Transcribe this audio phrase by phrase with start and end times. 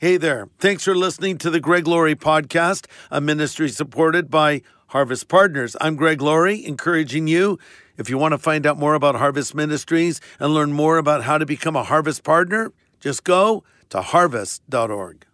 [0.00, 0.48] Hey there.
[0.60, 5.74] Thanks for listening to the Greg Laurie podcast, a ministry supported by Harvest Partners.
[5.80, 7.58] I'm Greg Laurie, encouraging you,
[7.96, 11.36] if you want to find out more about Harvest Ministries and learn more about how
[11.36, 15.26] to become a Harvest Partner, just go to harvest.org.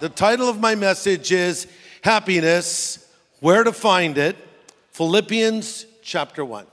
[0.00, 1.66] The title of my message is
[2.02, 3.10] Happiness,
[3.40, 4.36] Where to Find It,
[4.90, 6.66] Philippians chapter 1.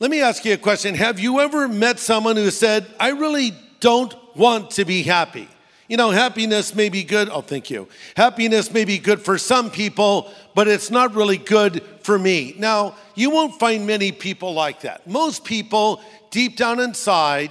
[0.00, 0.96] Let me ask you a question.
[0.96, 5.48] Have you ever met someone who said, I really don't want to be happy?
[5.88, 7.28] You know, happiness may be good.
[7.28, 7.88] Oh, thank you.
[8.16, 12.54] Happiness may be good for some people, but it's not really good for me.
[12.58, 15.06] Now, you won't find many people like that.
[15.06, 17.50] Most people, deep down inside,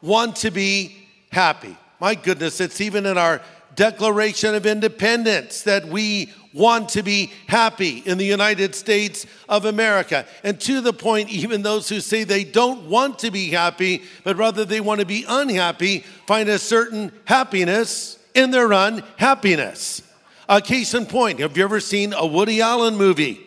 [0.00, 0.96] want to be
[1.30, 1.76] happy.
[2.00, 3.40] My goodness, it's even in our
[3.74, 10.26] Declaration of Independence that we want to be happy in the United States of America.
[10.44, 14.36] And to the point, even those who say they don't want to be happy, but
[14.36, 20.02] rather they want to be unhappy, find a certain happiness in their unhappiness.
[20.48, 23.40] A case in point, have you ever seen a Woody Allen movie?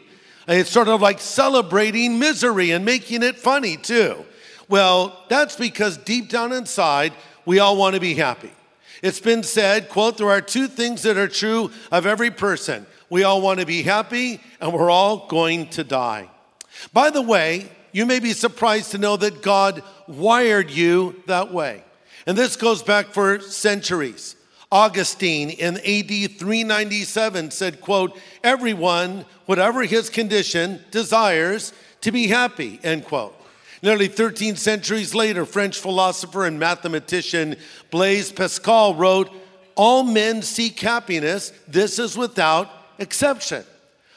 [0.48, 4.26] It's sort of like celebrating misery and making it funny too.
[4.68, 7.14] Well, that's because deep down inside,
[7.46, 8.52] we all want to be happy.
[9.02, 13.24] It's been said, quote, there are two things that are true of every person we
[13.24, 16.30] all want to be happy, and we're all going to die.
[16.92, 21.84] By the way, you may be surprised to know that God wired you that way.
[22.26, 24.36] And this goes back for centuries.
[24.72, 33.06] Augustine in AD 397 said, quote, everyone, whatever his condition, desires to be happy, end
[33.06, 33.40] quote.
[33.82, 37.56] Nearly 13 centuries later, French philosopher and mathematician
[37.92, 39.30] Blaise Pascal wrote,
[39.76, 41.52] all men seek happiness.
[41.68, 43.64] This is without exception.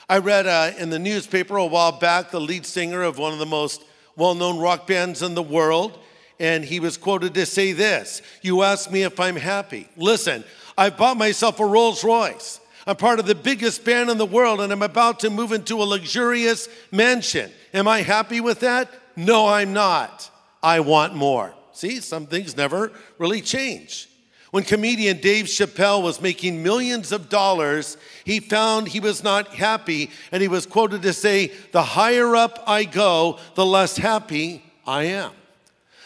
[0.08, 3.38] I read uh, in the newspaper a while back the lead singer of one of
[3.38, 3.82] the most
[4.16, 5.98] well known rock bands in the world,
[6.40, 9.88] and he was quoted to say this You ask me if I'm happy.
[9.96, 10.44] Listen,
[10.76, 12.60] I bought myself a Rolls Royce.
[12.86, 15.82] I'm part of the biggest band in the world, and I'm about to move into
[15.82, 17.50] a luxurious mansion.
[17.74, 18.88] Am I happy with that?
[19.18, 20.30] No, I'm not.
[20.62, 21.52] I want more.
[21.72, 24.08] See, some things never really change.
[24.52, 30.10] When comedian Dave Chappelle was making millions of dollars, he found he was not happy,
[30.30, 35.02] and he was quoted to say, The higher up I go, the less happy I
[35.04, 35.32] am.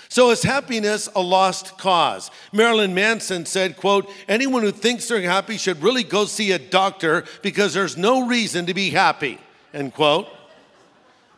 [0.09, 2.31] So is happiness a lost cause?
[2.51, 7.25] Marilyn Manson said, quote, anyone who thinks they're happy should really go see a doctor
[7.43, 9.39] because there's no reason to be happy,
[9.75, 10.29] end quote.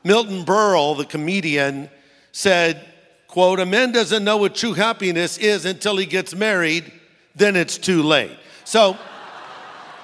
[0.05, 1.89] Milton Berle, the comedian,
[2.31, 2.87] said,
[3.27, 6.93] quote, a man doesn't know what true happiness is until he gets married,
[7.35, 8.37] then it's too late.
[8.65, 8.99] So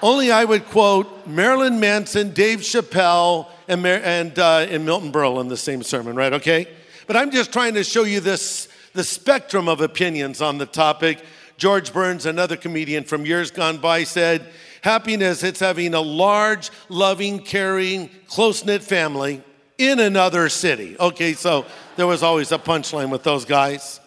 [0.01, 5.47] only I would quote Marilyn Manson, Dave Chappelle, and, and, uh, and Milton Berle in
[5.47, 6.33] the same sermon, right?
[6.33, 6.67] Okay?
[7.05, 11.23] But I'm just trying to show you this, the spectrum of opinions on the topic.
[11.57, 14.47] George Burns, another comedian from years gone by, said,
[14.81, 19.43] Happiness, it's having a large, loving, caring, close knit family
[19.89, 20.95] in another city.
[20.99, 21.65] Okay, so
[21.95, 23.99] there was always a punchline with those guys.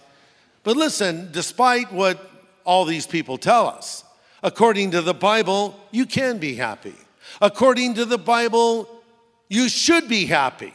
[0.62, 2.30] But listen, despite what
[2.64, 4.04] all these people tell us,
[4.42, 6.94] according to the Bible, you can be happy.
[7.40, 8.88] According to the Bible,
[9.48, 10.72] you should be happy.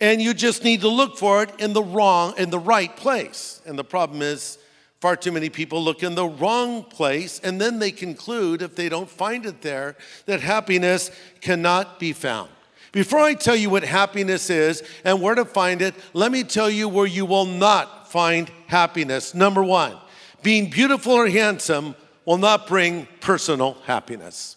[0.00, 3.62] And you just need to look for it in the wrong, in the right place.
[3.64, 4.58] And the problem is,
[5.00, 8.88] far too many people look in the wrong place and then they conclude, if they
[8.88, 9.96] don't find it there,
[10.26, 11.10] that happiness
[11.40, 12.50] cannot be found.
[12.96, 16.70] Before I tell you what happiness is and where to find it, let me tell
[16.70, 19.34] you where you will not find happiness.
[19.34, 19.98] Number one,
[20.42, 24.56] being beautiful or handsome will not bring personal happiness.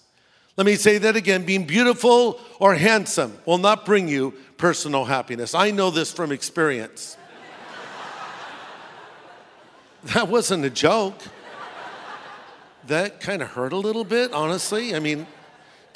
[0.55, 5.53] Let me say that again being beautiful or handsome will not bring you personal happiness.
[5.53, 7.17] I know this from experience.
[10.13, 11.21] that wasn't a joke.
[12.87, 14.95] That kind of hurt a little bit, honestly.
[14.95, 15.27] I mean,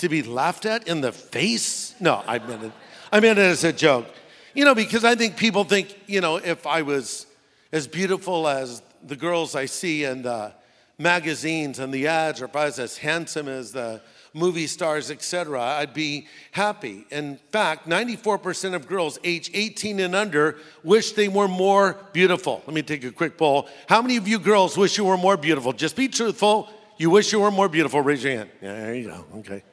[0.04, 1.96] to be laughed at in the face?
[2.00, 2.72] No, I meant it.
[3.12, 4.08] I meant it as a joke.
[4.54, 7.26] You know, because I think people think, you know, if I was
[7.72, 10.54] as beautiful as the girls I see in the
[11.00, 14.02] magazines and the ads, or if I was as handsome as the
[14.34, 17.06] movie stars, etc., I'd be happy.
[17.10, 22.62] In fact, 94% of girls age 18 and under wish they were more beautiful.
[22.68, 23.70] Let me take a quick poll.
[23.88, 25.72] How many of you girls wish you were more beautiful?
[25.72, 26.70] Just be truthful.
[26.98, 28.02] You wish you were more beautiful.
[28.02, 28.50] Raise your hand.
[28.62, 29.26] Yeah, there you go.
[29.38, 29.64] Okay.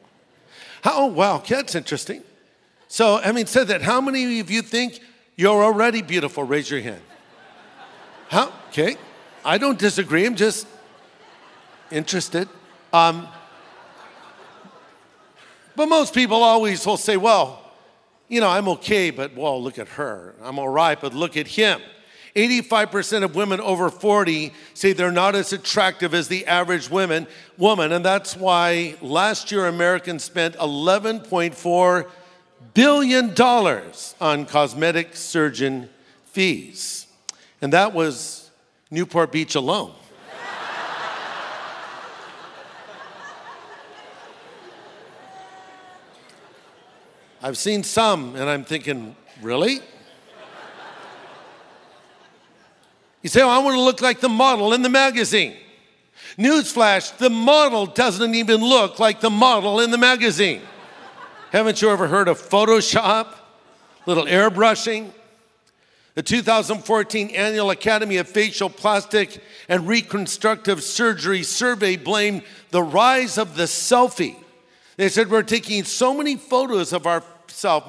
[0.82, 2.22] How, oh, wow, that's interesting.
[2.88, 5.00] So, having said that, how many of you think
[5.36, 6.42] you're already beautiful?
[6.44, 7.02] Raise your hand.
[8.28, 8.52] How?
[8.68, 8.96] Okay.
[9.44, 10.26] I don't disagree.
[10.26, 10.66] I'm just
[11.90, 12.48] interested.
[12.92, 13.28] Um,
[15.76, 17.72] but most people always will say, well,
[18.28, 20.34] you know, I'm okay, but well, look at her.
[20.42, 21.80] I'm all right, but look at him.
[22.36, 27.26] 85% of women over 40 say they're not as attractive as the average women,
[27.58, 32.08] woman, and that's why last year Americans spent 11.4
[32.74, 35.88] billion dollars on cosmetic surgeon
[36.26, 37.06] fees.
[37.60, 38.50] And that was
[38.90, 39.92] Newport Beach alone.
[47.42, 49.80] I've seen some and I'm thinking, really?
[53.22, 55.54] You say, oh, I want to look like the model in the magazine.
[56.38, 60.62] Newsflash, the model doesn't even look like the model in the magazine.
[61.50, 63.34] Haven't you ever heard of Photoshop?
[64.06, 65.10] Little airbrushing?
[66.14, 73.56] The 2014 Annual Academy of Facial Plastic and Reconstructive Surgery survey blamed the rise of
[73.56, 74.36] the selfie.
[74.96, 77.22] They said we're taking so many photos of our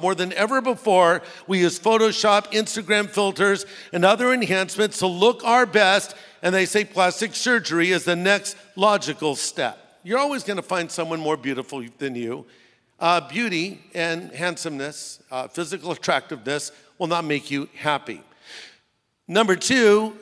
[0.00, 1.22] more than ever before.
[1.46, 6.14] We use Photoshop, Instagram filters, and other enhancements to look our best.
[6.42, 9.78] And they say plastic surgery is the next logical step.
[10.02, 12.46] You're always going to find someone more beautiful than you.
[12.98, 18.20] Uh, beauty and handsomeness, uh, physical attractiveness will not make you happy.
[19.26, 20.16] Number two,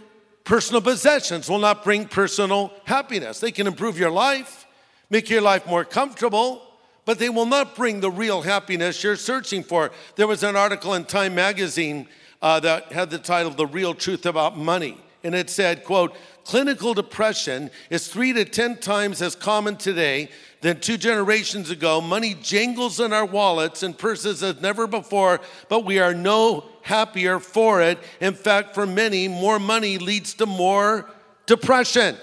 [0.44, 3.40] personal possessions will not bring personal happiness.
[3.40, 4.66] They can improve your life,
[5.10, 6.62] make your life more comfortable,
[7.10, 9.90] but they will not bring the real happiness you're searching for.
[10.14, 12.06] There was an article in Time magazine
[12.40, 14.96] uh, that had the title The Real Truth About Money.
[15.24, 16.14] And it said, quote,
[16.44, 20.30] clinical depression is three to 10 times as common today
[20.60, 22.00] than two generations ago.
[22.00, 27.40] Money jangles in our wallets and purses as never before, but we are no happier
[27.40, 27.98] for it.
[28.20, 31.10] In fact, for many, more money leads to more
[31.46, 32.16] depression.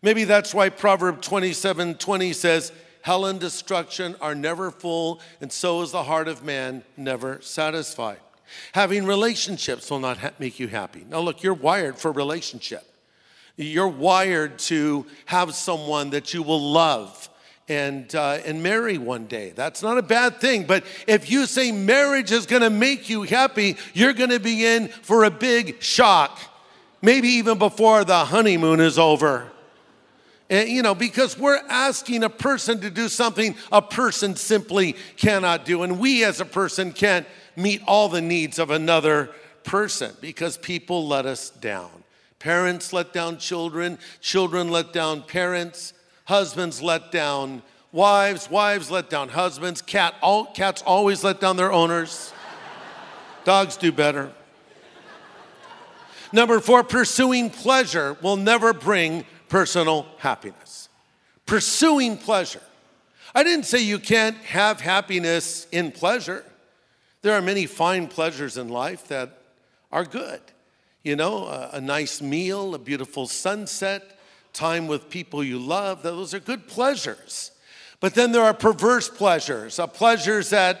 [0.00, 5.82] Maybe that's why Proverb 27 20 says, hell and destruction are never full, and so
[5.82, 8.18] is the heart of man never satisfied.
[8.72, 11.04] Having relationships will not ha- make you happy.
[11.08, 12.84] Now, look, you're wired for relationship.
[13.56, 17.28] You're wired to have someone that you will love
[17.68, 19.52] and, uh, and marry one day.
[19.54, 20.64] That's not a bad thing.
[20.64, 24.66] But if you say marriage is going to make you happy, you're going to be
[24.66, 26.38] in for a big shock,
[27.00, 29.49] maybe even before the honeymoon is over.
[30.50, 35.64] And, you know, because we're asking a person to do something a person simply cannot
[35.64, 35.84] do.
[35.84, 39.30] And we as a person can't meet all the needs of another
[39.62, 41.90] person because people let us down.
[42.40, 45.92] Parents let down children, children let down parents,
[46.24, 47.62] husbands let down
[47.92, 52.32] wives, wives let down husbands, cat, all, cats always let down their owners.
[53.44, 54.32] Dogs do better.
[56.32, 60.88] Number four, pursuing pleasure will never bring personal happiness.
[61.44, 62.62] Pursuing pleasure.
[63.34, 66.44] I didn't say you can't have happiness in pleasure.
[67.20, 69.42] There are many fine pleasures in life that
[69.92, 70.40] are good.
[71.02, 74.18] You know, a, a nice meal, a beautiful sunset,
[74.52, 77.50] time with people you love, those are good pleasures.
[77.98, 80.80] But then there are perverse pleasures, uh, pleasures that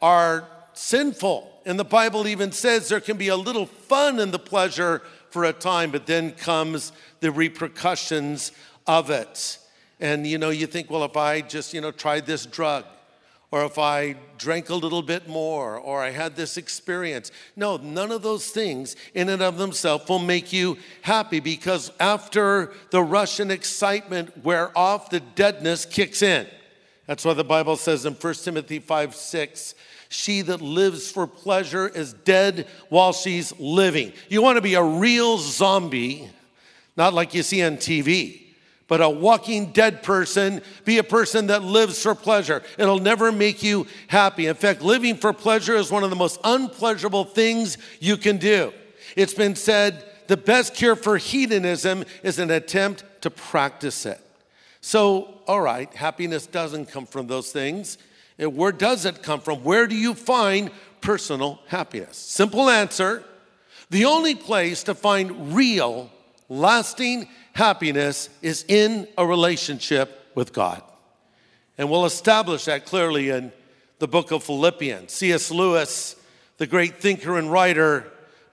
[0.00, 1.50] are sinful.
[1.66, 5.44] And the Bible even says there can be a little fun in the pleasure for
[5.44, 8.52] a time, but then comes the repercussions
[8.86, 9.58] of it.
[10.00, 12.84] And you know, you think, well, if I just, you know, tried this drug,
[13.52, 17.32] or if I drank a little bit more, or I had this experience.
[17.56, 22.72] No, none of those things in and of themselves will make you happy because after
[22.90, 26.46] the rush and excitement wear off, the deadness kicks in.
[27.06, 29.74] That's why the Bible says in 1 Timothy 5 6,
[30.10, 34.12] she that lives for pleasure is dead while she's living.
[34.28, 36.28] You want to be a real zombie,
[36.96, 38.42] not like you see on TV,
[38.88, 40.62] but a walking dead person.
[40.84, 42.60] Be a person that lives for pleasure.
[42.76, 44.48] It'll never make you happy.
[44.48, 48.72] In fact, living for pleasure is one of the most unpleasurable things you can do.
[49.14, 54.20] It's been said the best cure for hedonism is an attempt to practice it.
[54.80, 57.96] So, all right, happiness doesn't come from those things.
[58.40, 59.62] Where does it come from?
[59.64, 60.70] Where do you find
[61.00, 62.16] personal happiness?
[62.16, 63.24] Simple answer
[63.90, 66.10] the only place to find real,
[66.48, 70.82] lasting happiness is in a relationship with God.
[71.76, 73.52] And we'll establish that clearly in
[73.98, 75.12] the book of Philippians.
[75.12, 75.50] C.S.
[75.50, 76.14] Lewis,
[76.58, 78.06] the great thinker and writer,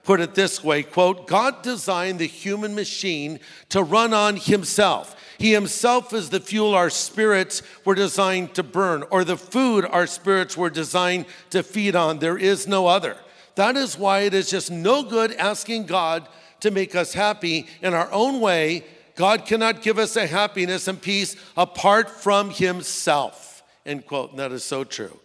[0.08, 3.38] put it this way quote god designed the human machine
[3.68, 9.04] to run on himself he himself is the fuel our spirits were designed to burn,
[9.10, 12.18] or the food our spirits were designed to feed on.
[12.18, 13.16] There is no other.
[13.54, 16.28] That is why it is just no good asking God
[16.60, 18.84] to make us happy in our own way.
[19.14, 23.62] God cannot give us a happiness and peace apart from Himself.
[23.86, 24.30] End quote.
[24.30, 25.20] And that is so true.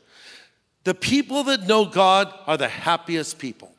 [0.83, 3.72] The people that know God are the happiest people.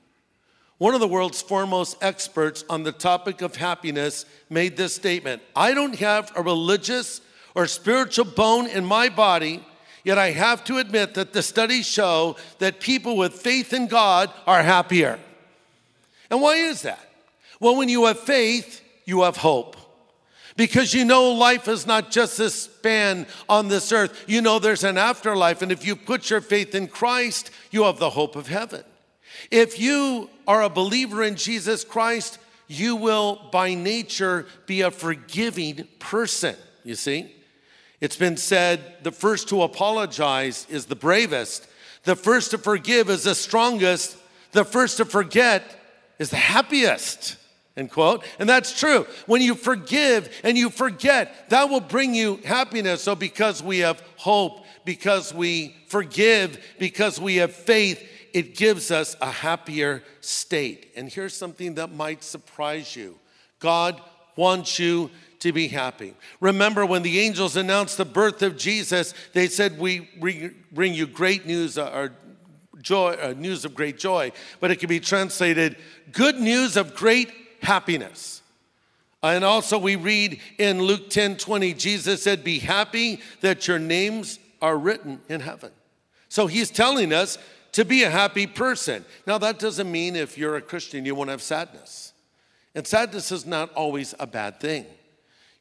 [0.79, 5.73] One of the world's foremost experts on the topic of happiness made this statement I
[5.73, 7.21] don't have a religious
[7.55, 9.65] or spiritual bone in my body,
[10.03, 14.31] yet I have to admit that the studies show that people with faith in God
[14.47, 15.21] are happier.
[16.31, 17.09] And why is that?
[17.61, 19.77] Well, when you have faith, you have hope.
[20.57, 24.25] Because you know life is not just this span on this earth.
[24.29, 25.63] You know there's an afterlife.
[25.63, 28.85] And if you put your faith in Christ, you have the hope of heaven.
[29.51, 35.87] If you are a believer in Jesus Christ, you will by nature be a forgiving
[35.99, 37.35] person, you see?
[38.01, 41.67] It's been said the first to apologize is the bravest,
[42.05, 44.17] the first to forgive is the strongest,
[44.53, 45.81] the first to forget
[46.19, 47.37] is the happiest.
[47.77, 48.25] End quote.
[48.39, 49.07] And that's true.
[49.27, 53.03] When you forgive and you forget, that will bring you happiness.
[53.03, 59.17] So, because we have hope, because we forgive, because we have faith, it gives us
[59.23, 60.93] a happier state.
[60.97, 63.19] And here's something that might surprise you
[63.61, 64.01] God
[64.37, 66.15] wants you to be happy.
[66.41, 70.09] Remember when the angels announced the birth of Jesus, they said, We
[70.73, 72.13] bring you great news uh, or
[72.83, 75.77] joy, uh, news of great joy, but it can be translated
[76.13, 77.31] good news of great
[77.63, 78.43] happiness.
[79.23, 84.41] And also, we read in Luke 10 20, Jesus said, Be happy that your names
[84.61, 85.71] are written in heaven.
[86.29, 87.39] So he's telling us
[87.75, 89.05] to be a happy person.
[89.27, 92.13] Now, that doesn't mean if you're a Christian, you won't have sadness.
[92.75, 94.87] And sadness is not always a bad thing.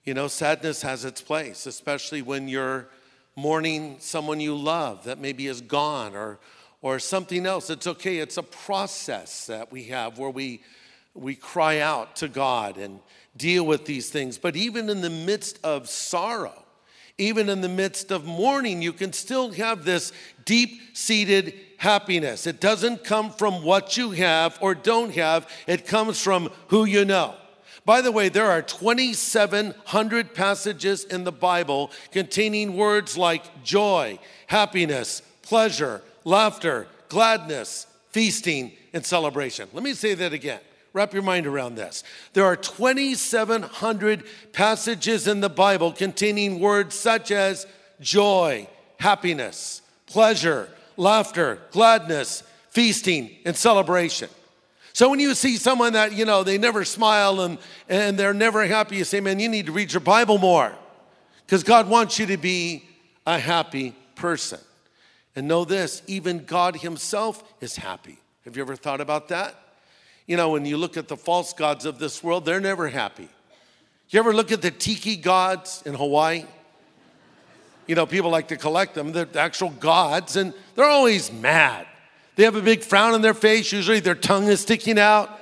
[0.04, 2.88] You know, sadness has its place, especially when you're
[3.36, 6.40] mourning someone you love that maybe is gone or,
[6.82, 7.70] or something else.
[7.70, 8.18] It's okay.
[8.18, 10.62] It's a process that we have where we
[11.16, 13.00] we cry out to God and
[13.38, 14.38] deal with these things.
[14.38, 16.63] But even in the midst of sorrow,
[17.18, 20.12] even in the midst of mourning, you can still have this
[20.46, 22.48] deep seated happiness.
[22.48, 27.06] It doesn't come from what you have or don't have, it comes from who you
[27.06, 27.36] know.
[27.86, 35.22] By the way, there are 2,700 passages in the Bible containing words like joy, happiness,
[35.42, 39.68] pleasure, laughter, gladness, feasting, and celebration.
[39.74, 40.62] Let me say that again.
[40.94, 42.04] Wrap your mind around this.
[42.34, 44.24] There are 2,700
[44.54, 47.66] passages in the Bible containing words such as
[48.00, 48.68] joy,
[49.00, 54.30] happiness, pleasure, laughter, gladness, feasting, and celebration.
[54.94, 57.58] So when you see someone that, you know, they never smile and,
[57.90, 60.72] and they're never happy, you say, man, you need to read your Bible more
[61.46, 62.84] because God wants you to be
[63.26, 64.60] a happy person.
[65.36, 68.20] And know this, even God Himself is happy.
[68.46, 69.56] Have you ever thought about that?
[70.26, 73.30] You know, when you look at the false gods of this world, they're never happy.
[74.10, 76.46] You ever look at the tiki gods in Hawaii?
[77.88, 79.12] You know, people like to collect them.
[79.12, 81.88] They're actual gods, and they're always mad.
[82.36, 83.72] They have a big frown on their face.
[83.72, 85.40] Usually their tongue is sticking out.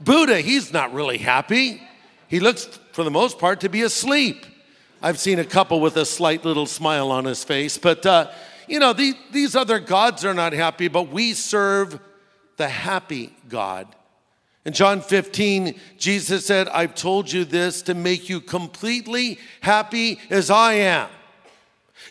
[0.00, 1.82] Buddha, he's not really happy.
[2.28, 4.46] He looks, for the most part, to be asleep.
[5.02, 8.30] I've seen a couple with a slight little smile on his face, but uh,
[8.66, 12.00] you know, the, these other gods are not happy, but we serve
[12.56, 13.86] the happy God.
[14.68, 20.50] In John 15, Jesus said, I've told you this to make you completely happy as
[20.50, 21.08] I am.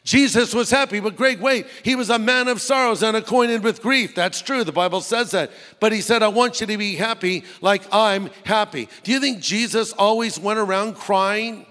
[0.03, 3.83] Jesus was happy, but Greg, wait, he was a man of sorrows and acquainted with
[3.83, 4.15] grief.
[4.15, 5.51] That's true, the Bible says that.
[5.79, 8.89] But he said, I want you to be happy like I'm happy.
[9.03, 11.63] Do you think Jesus always went around crying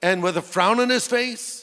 [0.00, 1.59] and with a frown on his face?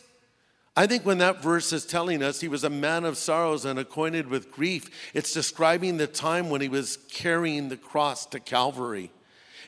[0.77, 3.79] I think when that verse is telling us he was a man of sorrows and
[3.79, 9.09] acquainted with grief, it's describing the time when he was carrying the cross to Calvary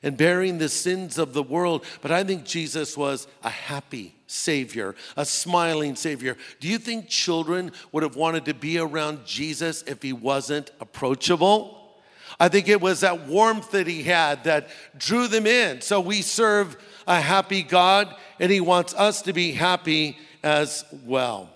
[0.03, 1.83] and bearing the sins of the world.
[2.03, 6.37] But I think Jesus was a happy Savior, a smiling Savior.
[6.59, 11.75] Do you think children would have wanted to be around Jesus if he wasn't approachable?
[12.39, 15.81] I think it was that warmth that he had that drew them in.
[15.81, 21.49] So we serve a happy God, and he wants us to be happy as well.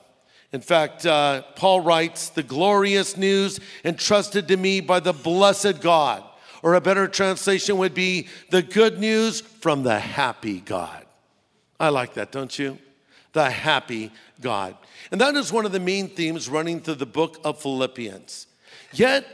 [0.51, 6.23] In fact, uh, Paul writes, the glorious news entrusted to me by the blessed God.
[6.61, 11.05] Or a better translation would be the good news from the happy God.
[11.79, 12.77] I like that, don't you?
[13.33, 14.77] The happy God.
[15.11, 18.47] And that is one of the main themes running through the book of Philippians.
[18.93, 19.25] Yet,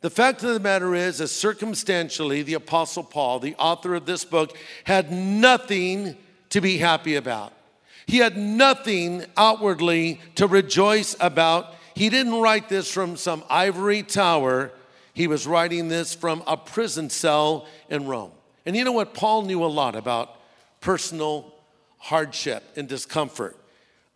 [0.00, 4.24] the fact of the matter is, is circumstantially, the Apostle Paul, the author of this
[4.24, 6.16] book, had nothing
[6.48, 7.52] to be happy about.
[8.10, 11.76] He had nothing outwardly to rejoice about.
[11.94, 14.72] He didn't write this from some ivory tower.
[15.14, 18.32] He was writing this from a prison cell in Rome.
[18.66, 19.14] And you know what?
[19.14, 20.34] Paul knew a lot about
[20.80, 21.54] personal
[21.98, 23.56] hardship and discomfort.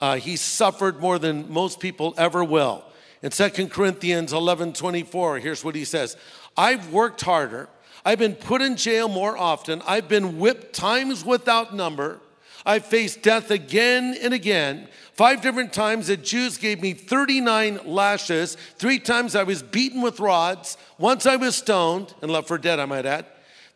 [0.00, 2.84] Uh, he suffered more than most people ever will.
[3.22, 6.16] In 2 Corinthians 11 24, here's what he says
[6.56, 7.68] I've worked harder.
[8.04, 9.82] I've been put in jail more often.
[9.86, 12.18] I've been whipped times without number.
[12.66, 14.88] I've faced death again and again.
[15.12, 18.56] Five different times the Jews gave me 39 lashes.
[18.76, 20.76] Three times I was beaten with rods.
[20.98, 23.26] Once I was stoned and left for dead, I might add.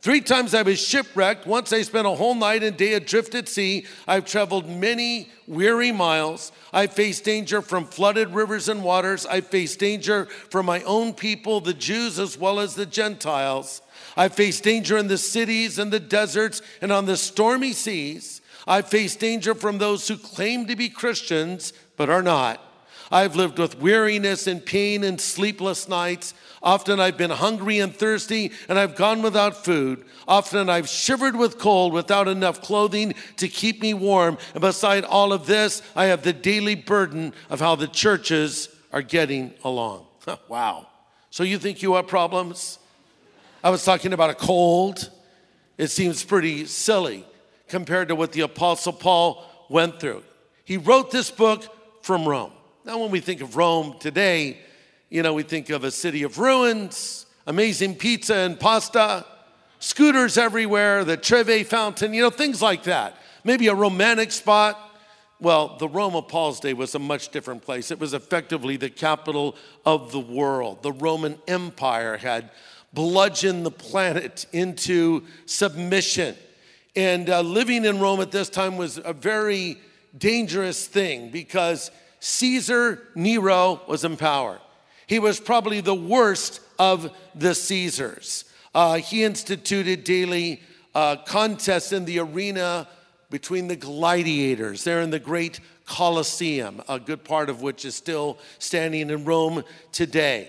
[0.01, 1.47] Three times I was shipwrecked.
[1.47, 3.85] Once I spent a whole night and day adrift at sea.
[4.07, 6.53] I've traveled many weary miles.
[6.73, 9.27] I faced danger from flooded rivers and waters.
[9.27, 13.83] I faced danger from my own people, the Jews as well as the Gentiles.
[14.17, 18.41] I faced danger in the cities and the deserts and on the stormy seas.
[18.69, 22.63] I faced danger from those who claim to be Christians but are not.
[23.11, 26.35] I've lived with weariness and pain and sleepless nights.
[26.63, 30.05] Often I've been hungry and thirsty, and I've gone without food.
[30.27, 34.37] Often I've shivered with cold without enough clothing to keep me warm.
[34.53, 39.01] And beside all of this, I have the daily burden of how the churches are
[39.01, 40.05] getting along.
[40.49, 40.89] wow.
[41.31, 42.79] So you think you have problems?
[43.65, 45.11] I was talking about a cold.
[45.79, 47.25] It seems pretty silly
[47.69, 50.23] compared to what the Apostle Paul went through.
[50.65, 51.65] He wrote this book
[52.03, 52.53] from Rome.
[52.85, 54.59] Now, when we think of Rome today,
[55.11, 59.25] you know, we think of a city of ruins, amazing pizza and pasta,
[59.79, 63.17] scooters everywhere, the Trevi fountain, you know, things like that.
[63.45, 64.79] Maybe a romantic spot.
[65.41, 67.91] Well, the Rome of Paul's day was a much different place.
[67.91, 69.55] It was effectively the capital
[69.87, 70.83] of the world.
[70.83, 72.51] The Roman Empire had
[72.93, 76.37] bludgeoned the planet into submission.
[76.99, 79.79] And uh, living in Rome at this time was a very
[80.19, 84.59] dangerous thing because Caesar Nero was in power.
[85.07, 88.47] He was probably the worst of the Caesars.
[88.75, 90.61] Uh, he instituted daily
[90.93, 92.89] uh, contests in the arena
[93.31, 98.39] between the gladiators there in the great Colosseum, a good part of which is still
[98.59, 99.63] standing in Rome
[99.93, 100.49] today.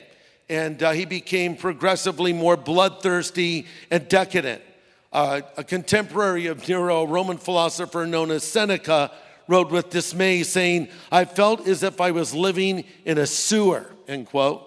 [0.50, 4.64] And uh, he became progressively more bloodthirsty and decadent.
[5.12, 9.12] Uh, a contemporary of Nero, a Roman philosopher known as Seneca,
[9.48, 14.28] wrote with dismay, saying, I felt as if I was living in a sewer, end
[14.28, 14.66] quote.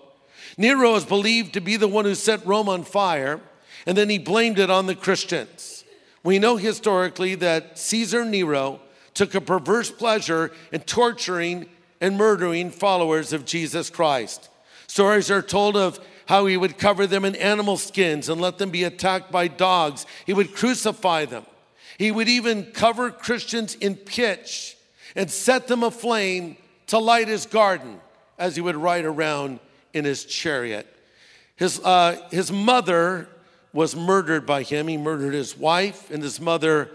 [0.58, 3.40] Nero is believed to be the one who set Rome on fire,
[3.86, 5.84] and then he blamed it on the Christians.
[6.24, 8.80] We know historically that Caesar Nero
[9.14, 11.66] took a perverse pleasure in torturing
[12.00, 14.48] and murdering followers of Jesus Christ.
[14.88, 18.70] Stories are told of how he would cover them in animal skins and let them
[18.70, 20.06] be attacked by dogs.
[20.26, 21.44] He would crucify them.
[21.98, 24.76] He would even cover Christians in pitch
[25.14, 26.56] and set them aflame
[26.88, 28.00] to light his garden
[28.38, 29.60] as he would ride around
[29.92, 30.86] in his chariot.
[31.56, 33.28] His, uh, his mother
[33.72, 34.88] was murdered by him.
[34.88, 36.90] He murdered his wife and his mother,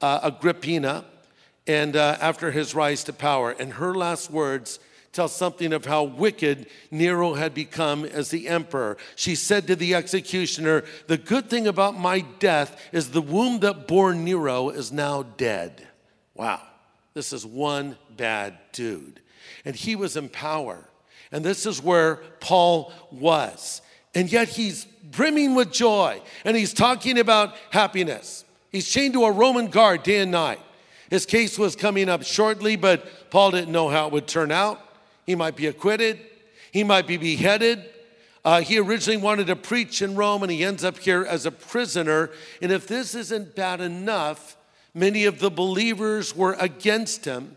[0.00, 1.04] uh, Agrippina,
[1.66, 3.50] and uh, after his rise to power.
[3.50, 4.78] And her last words
[5.16, 8.98] tell something of how wicked Nero had become as the emperor.
[9.16, 13.88] She said to the executioner, The good thing about my death is the womb that
[13.88, 15.88] bore Nero is now dead.
[16.34, 16.60] Wow,
[17.14, 19.20] this is one bad dude.
[19.64, 20.86] And he was in power.
[21.32, 23.80] And this is where Paul was.
[24.14, 28.44] And yet he's brimming with joy and he's talking about happiness.
[28.70, 30.60] He's chained to a Roman guard day and night.
[31.08, 34.85] His case was coming up shortly, but Paul didn't know how it would turn out.
[35.26, 36.18] He might be acquitted,
[36.72, 37.84] he might be beheaded.
[38.44, 41.50] Uh, he originally wanted to preach in Rome and he ends up here as a
[41.50, 42.30] prisoner.
[42.62, 44.56] And if this isn't bad enough,
[44.94, 47.56] many of the believers were against him.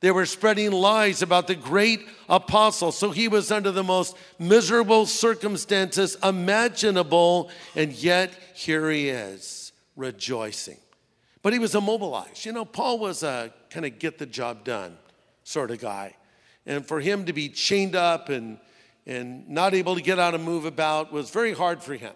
[0.00, 2.90] They were spreading lies about the great apostle.
[2.90, 10.76] So he was under the most miserable circumstances imaginable, and yet here he is, rejoicing.
[11.42, 12.44] But he was immobilized.
[12.44, 14.98] You know, Paul was a kind of get the job done
[15.44, 16.16] sort of guy.
[16.66, 18.58] And for him to be chained up and,
[19.06, 22.12] and not able to get out and move about was very hard for him.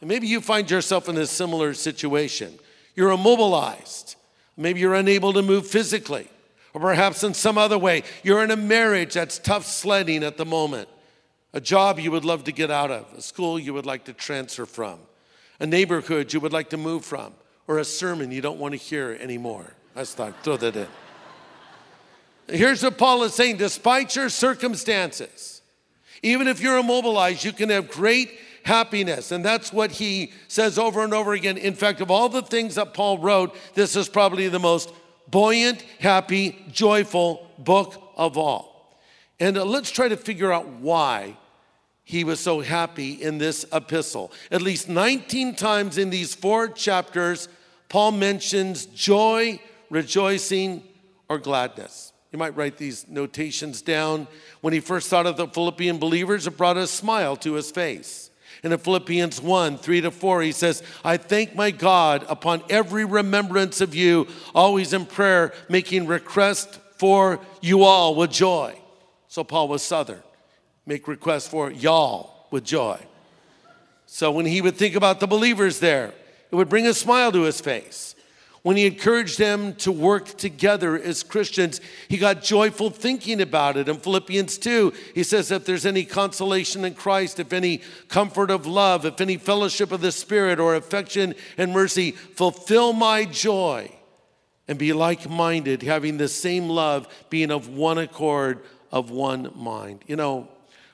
[0.00, 2.58] And maybe you find yourself in a similar situation.
[2.94, 4.16] You're immobilized.
[4.56, 6.28] Maybe you're unable to move physically,
[6.74, 8.02] or perhaps in some other way.
[8.22, 10.88] You're in a marriage that's tough sledding at the moment,
[11.52, 14.12] a job you would love to get out of, a school you would like to
[14.12, 14.98] transfer from,
[15.58, 17.32] a neighborhood you would like to move from,
[17.66, 19.72] or a sermon you don't want to hear anymore.
[19.96, 20.88] I just thought, throw that in.
[22.52, 25.62] Here's what Paul is saying despite your circumstances,
[26.22, 28.30] even if you're immobilized, you can have great
[28.64, 29.32] happiness.
[29.32, 31.56] And that's what he says over and over again.
[31.56, 34.92] In fact, of all the things that Paul wrote, this is probably the most
[35.30, 38.98] buoyant, happy, joyful book of all.
[39.40, 41.38] And let's try to figure out why
[42.04, 44.30] he was so happy in this epistle.
[44.50, 47.48] At least 19 times in these four chapters,
[47.88, 50.82] Paul mentions joy, rejoicing,
[51.28, 52.11] or gladness.
[52.32, 54.26] You might write these notations down.
[54.62, 58.30] When he first thought of the Philippian believers, it brought a smile to his face.
[58.62, 63.04] And in Philippians 1 3 to 4, he says, I thank my God upon every
[63.04, 68.78] remembrance of you, always in prayer, making request for you all with joy.
[69.28, 70.22] So Paul was Southern.
[70.86, 72.98] Make request for y'all with joy.
[74.06, 76.12] So when he would think about the believers there,
[76.50, 78.14] it would bring a smile to his face.
[78.62, 83.88] When he encouraged them to work together as Christians, he got joyful thinking about it.
[83.88, 88.64] In Philippians 2, he says, If there's any consolation in Christ, if any comfort of
[88.64, 93.90] love, if any fellowship of the Spirit or affection and mercy, fulfill my joy
[94.68, 100.04] and be like minded, having the same love, being of one accord, of one mind.
[100.06, 100.48] You know,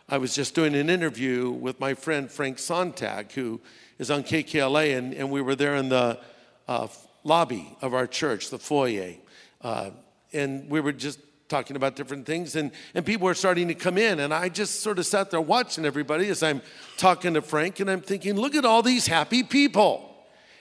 [0.09, 3.61] I was just doing an interview with my friend Frank Sontag, who
[3.99, 6.19] is on KKLA, and, and we were there in the
[6.67, 6.87] uh,
[7.29, 9.15] lobby of our church, the foyer.
[9.63, 9.91] Uh,
[10.33, 13.97] and we were just talking about different things, and, and people were starting to come
[13.97, 14.21] in.
[14.21, 16.63] And I just sort of sat there watching everybody as I'm
[16.97, 20.08] talking to Frank, and I'm thinking, look at all these happy people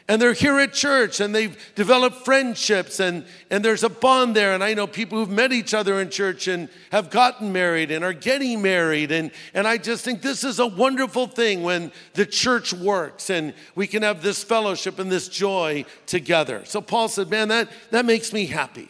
[0.09, 4.53] and they're here at church and they've developed friendships and, and there's a bond there.
[4.53, 8.05] And i know people who've met each other in church and have gotten married and
[8.05, 9.11] are getting married.
[9.11, 13.53] And, and i just think this is a wonderful thing when the church works and
[13.75, 16.63] we can have this fellowship and this joy together.
[16.65, 18.89] So paul said man that, that makes me happy.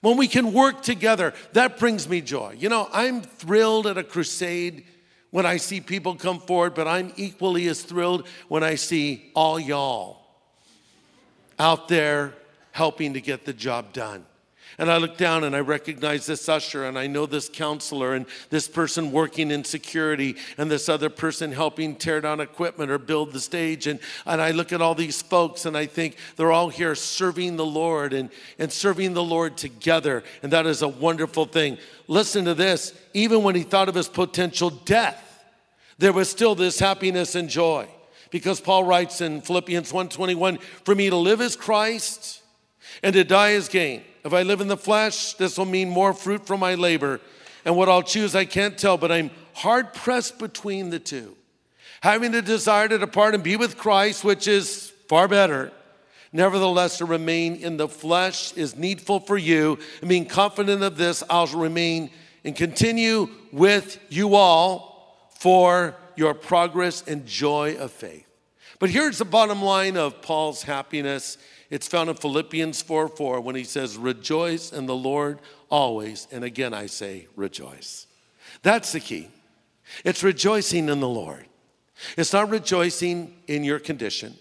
[0.00, 2.56] When we can work together that brings me joy.
[2.58, 4.86] You know i'm thrilled at a crusade
[5.30, 9.60] when i see people come forward but i'm equally as thrilled when i see all
[9.60, 10.23] y'all
[11.58, 12.34] out there
[12.72, 14.24] helping to get the job done.
[14.78, 18.26] And I look down and I recognize this usher and I know this counselor and
[18.50, 23.32] this person working in security and this other person helping tear down equipment or build
[23.32, 23.86] the stage.
[23.86, 27.56] And, and I look at all these folks and I think they're all here serving
[27.56, 30.24] the Lord and, and serving the Lord together.
[30.42, 31.78] And that is a wonderful thing.
[32.08, 35.20] Listen to this even when he thought of his potential death,
[35.98, 37.88] there was still this happiness and joy
[38.34, 42.40] because Paul writes in Philippians 1:21, "For me to live is Christ,
[43.00, 44.02] and to die is gain.
[44.24, 47.20] If I live in the flesh, this will mean more fruit from my labor,
[47.64, 51.36] and what I'll choose I can't tell, but I'm hard pressed between the two.
[52.00, 55.70] Having the desire to depart and be with Christ, which is far better."
[56.32, 59.78] Nevertheless, to remain in the flesh is needful for you.
[60.00, 62.10] And being confident of this, I'll remain
[62.44, 68.23] and continue with you all for your progress and joy of faith.
[68.84, 71.38] But here's the bottom line of Paul's happiness.
[71.70, 75.38] It's found in Philippians 4 4 when he says, Rejoice in the Lord
[75.70, 76.28] always.
[76.30, 78.06] And again, I say, rejoice.
[78.60, 79.30] That's the key.
[80.04, 81.46] It's rejoicing in the Lord.
[82.18, 84.36] It's not rejoicing in your condition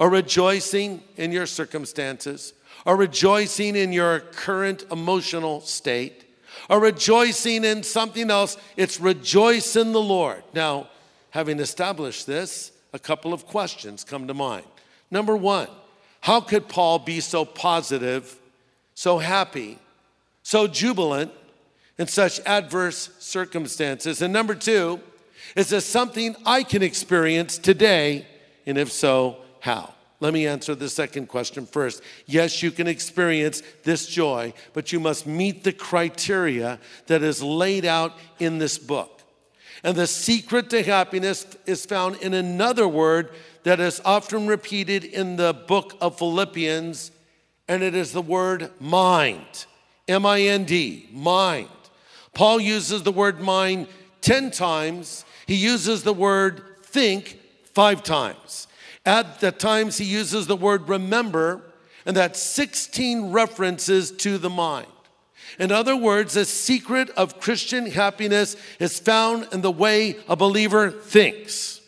[0.00, 2.52] or rejoicing in your circumstances
[2.84, 6.24] or rejoicing in your current emotional state
[6.68, 8.56] or rejoicing in something else.
[8.76, 10.42] It's rejoice in the Lord.
[10.52, 10.88] Now,
[11.34, 14.64] Having established this, a couple of questions come to mind.
[15.10, 15.68] Number one,
[16.20, 18.40] how could Paul be so positive,
[18.94, 19.78] so happy,
[20.42, 21.32] so jubilant
[21.98, 24.22] in such adverse circumstances?
[24.22, 25.00] And number two,
[25.56, 28.26] is this something I can experience today?
[28.64, 29.92] And if so, how?
[30.20, 32.00] Let me answer the second question first.
[32.26, 36.78] Yes, you can experience this joy, but you must meet the criteria
[37.08, 39.13] that is laid out in this book.
[39.84, 43.30] And the secret to happiness is found in another word
[43.64, 47.10] that is often repeated in the book of Philippians,
[47.68, 49.66] and it is the word mind.
[50.08, 51.68] M I N D, mind.
[52.32, 53.86] Paul uses the word mind
[54.22, 57.38] 10 times, he uses the word think
[57.74, 58.66] five times.
[59.04, 61.60] At the times he uses the word remember,
[62.06, 64.86] and that's 16 references to the mind.
[65.58, 70.90] In other words, the secret of Christian happiness is found in the way a believer
[70.90, 71.80] thinks.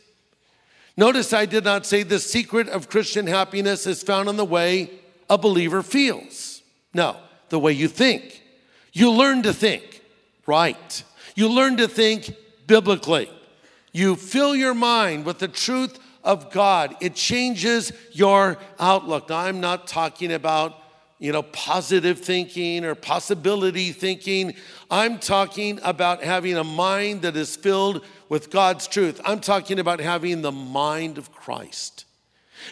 [0.96, 4.90] Notice I did not say the secret of Christian happiness is found in the way
[5.29, 6.62] a believer feels.
[6.94, 7.16] No,
[7.48, 8.42] the way you think.
[8.92, 10.00] You learn to think
[10.46, 11.02] right.
[11.35, 12.35] You learn to think
[12.66, 13.31] biblically.
[13.92, 16.96] You fill your mind with the truth of God.
[17.00, 19.29] It changes your outlook.
[19.29, 20.79] Now, I'm not talking about
[21.18, 24.55] you know, positive thinking or possibility thinking.
[24.90, 29.20] I'm talking about having a mind that is filled with God's truth.
[29.24, 32.05] I'm talking about having the mind of Christ.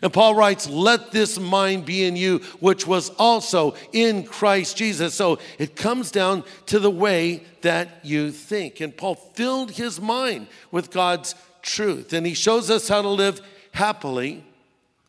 [0.02, 5.14] And Paul writes, Let this mind be in you, which was also in Christ Jesus.
[5.14, 8.80] So it comes down to the way that you think.
[8.80, 12.12] And Paul filled his mind with God's truth.
[12.12, 13.40] And he shows us how to live
[13.72, 14.44] happily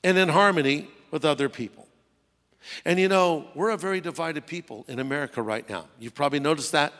[0.03, 1.84] and in harmony with other people.
[2.83, 5.85] And you know, we're a very divided people in America right now.
[5.99, 6.93] You've probably noticed that.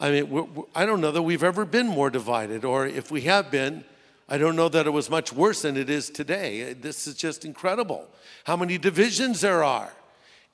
[0.00, 3.10] I mean, we're, we're, I don't know that we've ever been more divided, or if
[3.10, 3.84] we have been,
[4.28, 6.72] I don't know that it was much worse than it is today.
[6.74, 8.06] This is just incredible
[8.44, 9.92] how many divisions there are.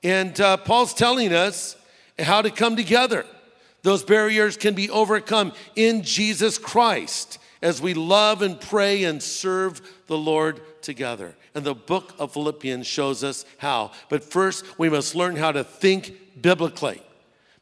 [0.03, 1.75] And uh, Paul's telling us
[2.17, 3.25] how to come together.
[3.83, 9.81] Those barriers can be overcome in Jesus Christ as we love and pray and serve
[10.07, 11.35] the Lord together.
[11.53, 13.91] And the book of Philippians shows us how.
[14.09, 17.01] But first, we must learn how to think biblically.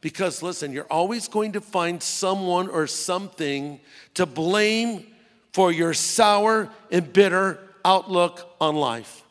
[0.00, 3.80] Because listen, you're always going to find someone or something
[4.14, 5.06] to blame
[5.52, 9.22] for your sour and bitter outlook on life.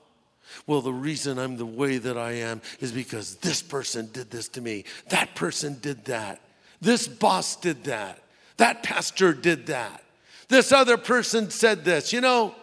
[0.66, 4.48] Well, the reason I'm the way that I am is because this person did this
[4.50, 6.42] to me, that person did that,
[6.82, 8.20] this boss did that,
[8.58, 10.04] that pastor did that,
[10.48, 12.14] this other person said this.
[12.14, 12.56] You know,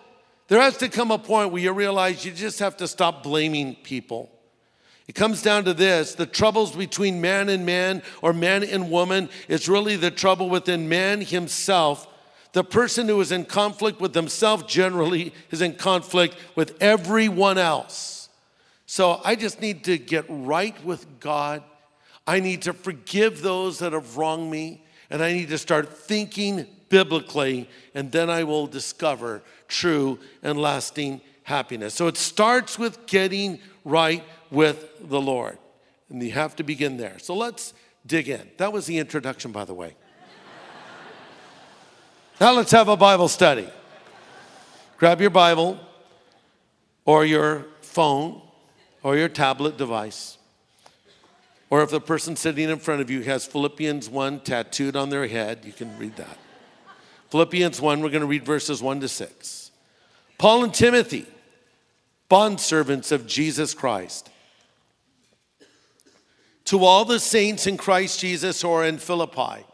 [0.51, 3.77] there has to come a point where you realize you just have to stop blaming
[3.77, 4.29] people.
[5.07, 9.29] It comes down to this the troubles between man and man or man and woman
[9.47, 12.09] is really the trouble within man himself.
[12.53, 18.29] The person who is in conflict with himself generally is in conflict with everyone else.
[18.87, 21.63] So I just need to get right with God.
[22.27, 24.85] I need to forgive those that have wronged me.
[25.11, 31.23] And I need to start thinking biblically, and then I will discover true and lasting
[31.45, 31.95] happiness.
[31.95, 35.57] So it starts with getting right with the Lord.
[36.11, 37.19] And you have to begin there.
[37.19, 37.73] So let's
[38.07, 38.51] dig in.
[38.59, 39.95] That was the introduction, by the way.
[42.41, 43.69] now let's have a Bible study.
[44.99, 45.79] Grab your Bible
[47.05, 48.43] or your phone
[49.03, 50.37] or your tablet device.
[51.71, 55.29] Or if the person sitting in front of you has Philippians 1 tattooed on their
[55.29, 56.37] head, you can read that.
[57.31, 59.71] Philippians 1, we're going to read verses 1 to 6.
[60.37, 61.27] Paul and Timothy,
[62.29, 64.29] bondservants of Jesus Christ.
[66.67, 69.65] To all the saints in Christ Jesus who are in Philippi,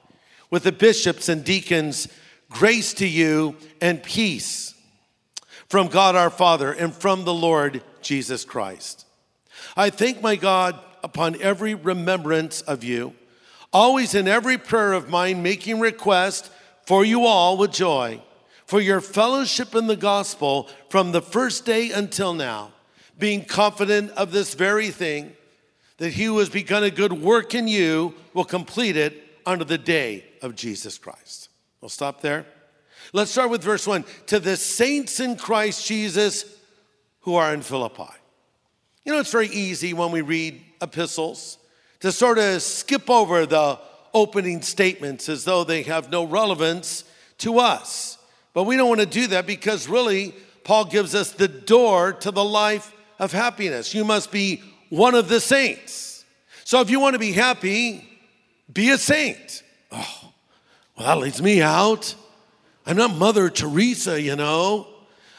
[0.50, 2.08] with the bishops and deacons,
[2.50, 4.74] grace to you and peace
[5.68, 9.06] from God our Father and from the Lord Jesus Christ.
[9.76, 13.14] I thank my God upon every remembrance of you,
[13.72, 16.50] always in every prayer of mine, making request
[16.87, 18.20] for you all with joy,
[18.64, 22.72] for your fellowship in the gospel from the first day until now,
[23.18, 25.33] being confident of this very thing,
[25.99, 29.79] that he who has begun a good work in you will complete it unto the
[29.79, 31.49] day of Jesus Christ.
[31.81, 32.46] We'll stop there.
[33.12, 34.05] Let's start with verse 1.
[34.27, 36.44] To the saints in Christ Jesus
[37.20, 38.12] who are in Philippi.
[39.05, 41.59] You know, it's very easy when we read epistles
[42.01, 43.79] to sort of skip over the
[44.16, 47.05] opening statements as though they have no relevance
[47.37, 48.16] to us.
[48.55, 52.31] But we don't want to do that because really, Paul gives us the door to
[52.31, 53.94] the life of happiness.
[53.94, 56.24] You must be one of the saints.
[56.64, 58.09] So if you want to be happy,
[58.72, 59.62] be a saint.
[59.92, 60.33] Oh,
[60.96, 62.14] well, that leaves me out.
[62.87, 64.88] I'm not Mother Teresa, you know.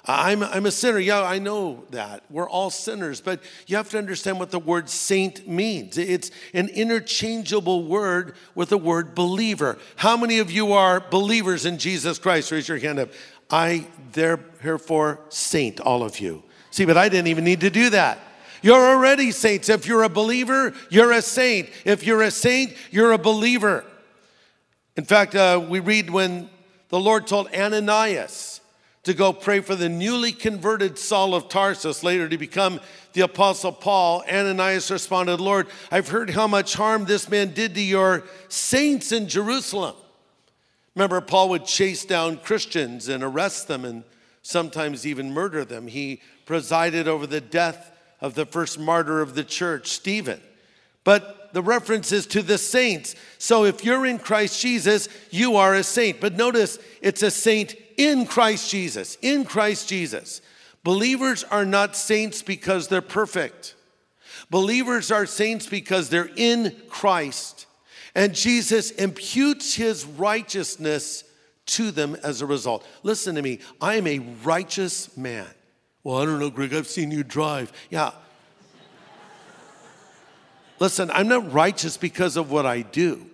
[0.07, 0.99] I'm, I'm a sinner.
[0.99, 2.23] Yeah, I know that.
[2.29, 5.97] We're all sinners, but you have to understand what the word saint means.
[5.97, 9.77] It's an interchangeable word with the word believer.
[9.97, 12.51] How many of you are believers in Jesus Christ?
[12.51, 13.09] Raise your hand up.
[13.51, 16.43] I, therefore, saint, all of you.
[16.71, 18.19] See, but I didn't even need to do that.
[18.61, 19.67] You're already saints.
[19.67, 21.69] If you're a believer, you're a saint.
[21.83, 23.83] If you're a saint, you're a believer.
[24.95, 26.49] In fact, uh, we read when
[26.89, 28.61] the Lord told Ananias,
[29.07, 32.81] to go pray for the newly converted Saul of Tarsus, later to become
[33.13, 37.81] the Apostle Paul, Ananias responded, Lord, I've heard how much harm this man did to
[37.81, 39.95] your saints in Jerusalem.
[40.93, 44.03] Remember, Paul would chase down Christians and arrest them and
[44.41, 45.87] sometimes even murder them.
[45.87, 50.41] He presided over the death of the first martyr of the church, Stephen.
[51.05, 53.15] But the reference is to the saints.
[53.37, 56.19] So if you're in Christ Jesus, you are a saint.
[56.19, 59.17] But notice it's a saint in Christ Jesus.
[59.21, 60.41] In Christ Jesus.
[60.83, 63.75] Believers are not saints because they're perfect.
[64.49, 67.65] Believers are saints because they're in Christ.
[68.15, 71.23] And Jesus imputes his righteousness
[71.67, 72.85] to them as a result.
[73.03, 73.59] Listen to me.
[73.81, 75.47] I am a righteous man.
[76.03, 76.73] Well, I don't know, Greg.
[76.73, 77.73] I've seen you drive.
[77.89, 78.11] Yeah.
[80.79, 83.29] Listen, I'm not righteous because of what I do.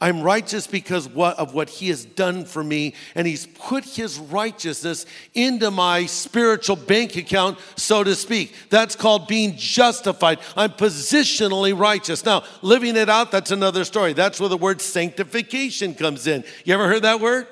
[0.00, 5.06] I'm righteous because of what he has done for me, and he's put his righteousness
[5.34, 8.54] into my spiritual bank account, so to speak.
[8.70, 10.38] That's called being justified.
[10.56, 12.24] I'm positionally righteous.
[12.24, 14.12] Now, living it out, that's another story.
[14.12, 16.44] That's where the word sanctification comes in.
[16.64, 17.46] You ever heard that word?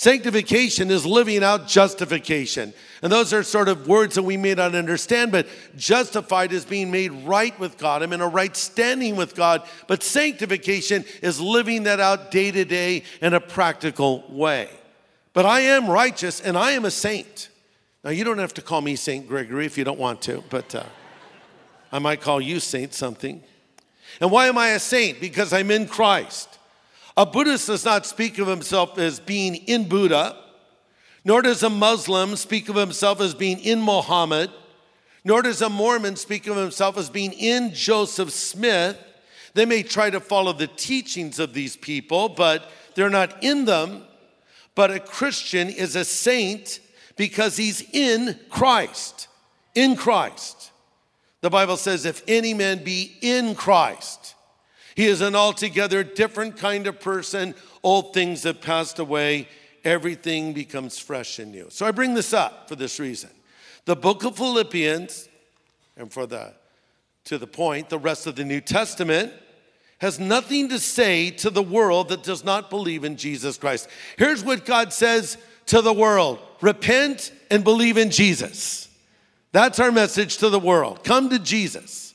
[0.00, 2.72] Sanctification is living out justification.
[3.02, 6.90] And those are sort of words that we may not understand, but justified is being
[6.90, 8.02] made right with God.
[8.02, 9.62] I'm in a right standing with God.
[9.88, 14.70] But sanctification is living that out day to day in a practical way.
[15.34, 17.50] But I am righteous and I am a saint.
[18.02, 20.74] Now, you don't have to call me Saint Gregory if you don't want to, but
[20.74, 20.84] uh,
[21.92, 23.42] I might call you Saint something.
[24.18, 25.20] And why am I a saint?
[25.20, 26.58] Because I'm in Christ.
[27.16, 30.36] A Buddhist does not speak of himself as being in Buddha,
[31.24, 34.50] nor does a Muslim speak of himself as being in Muhammad,
[35.24, 38.96] nor does a Mormon speak of himself as being in Joseph Smith.
[39.54, 44.04] They may try to follow the teachings of these people, but they're not in them.
[44.74, 46.80] But a Christian is a saint
[47.16, 49.28] because he's in Christ.
[49.74, 50.70] In Christ.
[51.42, 54.34] The Bible says, if any man be in Christ,
[54.94, 57.54] he is an altogether different kind of person.
[57.82, 59.48] Old things have passed away,
[59.84, 61.66] everything becomes fresh and new.
[61.70, 63.30] So I bring this up for this reason.
[63.84, 65.28] The book of Philippians,
[65.96, 66.54] and for the
[67.24, 69.32] to the point, the rest of the New Testament
[69.98, 73.88] has nothing to say to the world that does not believe in Jesus Christ.
[74.16, 78.88] Here's what God says to the world repent and believe in Jesus.
[79.52, 81.04] That's our message to the world.
[81.04, 82.09] Come to Jesus.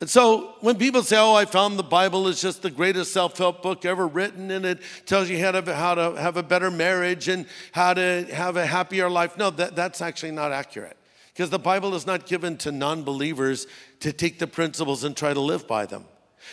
[0.00, 3.36] And so when people say, Oh, I found the Bible is just the greatest self
[3.36, 6.70] help book ever written, and it tells you how to, how to have a better
[6.70, 9.36] marriage and how to have a happier life.
[9.36, 10.96] No, that, that's actually not accurate.
[11.32, 13.66] Because the Bible is not given to non believers
[14.00, 16.04] to take the principles and try to live by them.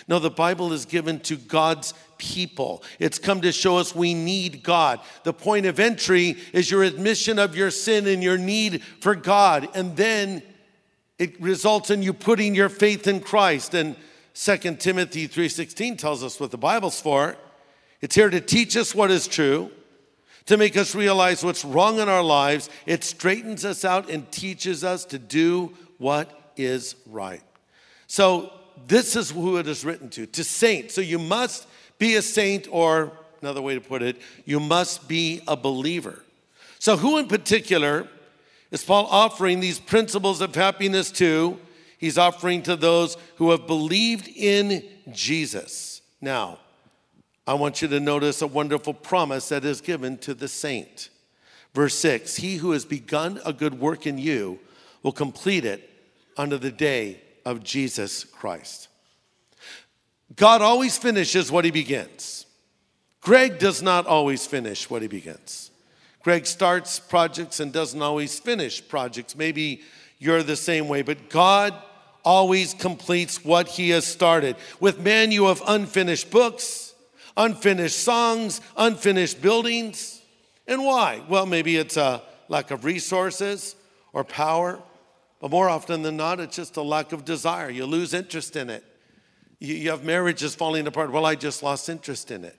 [0.08, 2.84] No, the Bible is given to God's people.
[3.00, 5.00] It's come to show us we need God.
[5.24, 9.70] The point of entry is your admission of your sin and your need for God.
[9.74, 10.42] And then
[11.18, 13.74] it results in you putting your faith in Christ.
[13.74, 13.96] And
[14.34, 17.38] 2 Timothy 3:16 tells us what the Bible's for.
[18.02, 19.72] It's here to teach us what is true,
[20.46, 22.70] to make us realize what's wrong in our lives.
[22.86, 27.42] It straightens us out and teaches us to do what is right.
[28.08, 28.52] So
[28.88, 30.94] this is who it is written to, to saints.
[30.94, 35.42] So you must be a saint, or another way to put it, you must be
[35.48, 36.24] a believer.
[36.80, 38.08] So who in particular
[38.72, 41.60] is Paul offering these principles of happiness to?
[41.98, 46.02] He's offering to those who have believed in Jesus.
[46.20, 46.60] Now,
[47.48, 51.10] I want you to notice a wonderful promise that is given to the saint.
[51.74, 54.60] Verse 6 He who has begun a good work in you
[55.04, 55.90] will complete it
[56.38, 58.88] unto the day of Jesus Christ.
[60.36, 62.46] God always finishes what he begins.
[63.22, 65.72] Greg does not always finish what he begins.
[66.26, 69.36] Greg starts projects and doesn't always finish projects.
[69.36, 69.84] Maybe
[70.18, 71.72] you're the same way, but God
[72.24, 74.56] always completes what he has started.
[74.80, 76.96] With man, you have unfinished books,
[77.38, 80.20] unfinished songs, unfinished buildings.
[80.66, 81.22] And why?
[81.30, 83.76] Well, maybe it's a lack of resources
[84.12, 84.80] or power,
[85.40, 87.70] but more often than not, it's just a lack of desire.
[87.70, 88.84] You lose interest in it.
[89.60, 91.12] You have marriages falling apart.
[91.12, 92.58] Well, I just lost interest in it.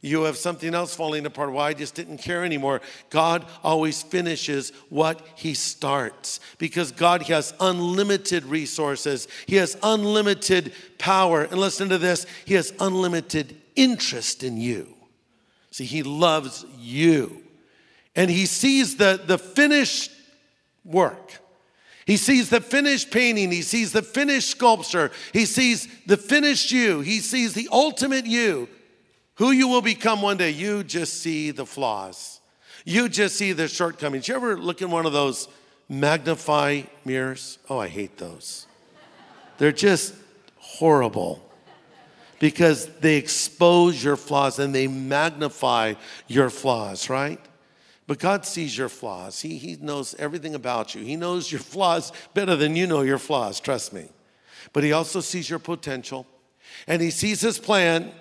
[0.00, 1.50] You have something else falling apart.
[1.50, 1.56] Why?
[1.56, 2.80] Well, I just didn't care anymore.
[3.10, 11.42] God always finishes what He starts because God has unlimited resources, He has unlimited power.
[11.42, 14.94] And listen to this He has unlimited interest in you.
[15.72, 17.42] See, He loves you.
[18.14, 20.12] And He sees the, the finished
[20.84, 21.32] work.
[22.06, 23.50] He sees the finished painting.
[23.50, 25.10] He sees the finished sculpture.
[25.32, 27.00] He sees the finished you.
[27.00, 28.68] He sees the ultimate you
[29.38, 32.40] who you will become one day, you just see the flaws.
[32.84, 34.26] You just see the shortcomings.
[34.26, 35.46] You ever look in one of those
[35.88, 37.58] magnify mirrors?
[37.70, 38.66] Oh, I hate those.
[39.58, 40.14] They're just
[40.56, 41.40] horrible
[42.40, 45.94] because they expose your flaws and they magnify
[46.26, 47.40] your flaws, right?
[48.08, 49.40] But God sees your flaws.
[49.40, 51.02] He, he knows everything about you.
[51.02, 54.08] He knows your flaws better than you know your flaws, trust me.
[54.72, 56.26] But He also sees your potential
[56.88, 58.12] and He sees His plan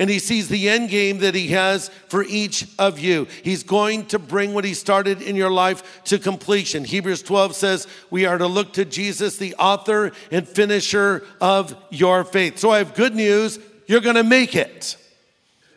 [0.00, 3.26] and he sees the end game that he has for each of you.
[3.44, 6.84] He's going to bring what he started in your life to completion.
[6.84, 12.24] Hebrews 12 says we are to look to Jesus, the author and finisher of your
[12.24, 12.58] faith.
[12.58, 13.58] So I have good news.
[13.86, 14.96] You're going to make it.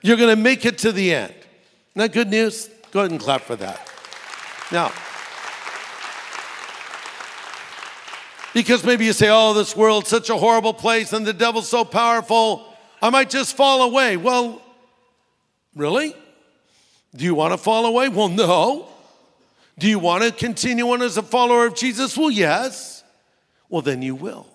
[0.01, 1.33] You're going to make it to the end.
[1.33, 1.43] Isn't
[1.95, 2.69] that good news?
[2.91, 3.91] Go ahead and clap for that.
[4.71, 4.93] Now,
[8.53, 11.83] because maybe you say, oh, this world's such a horrible place and the devil's so
[11.83, 12.72] powerful.
[13.03, 14.15] I might just fall away.
[14.15, 14.61] Well,
[15.75, 16.15] really?
[17.13, 18.07] Do you want to fall away?
[18.07, 18.87] Well, no.
[19.77, 22.17] Do you want to continue on as a follower of Jesus?
[22.17, 23.03] Well, yes.
[23.67, 24.47] Well, then you will.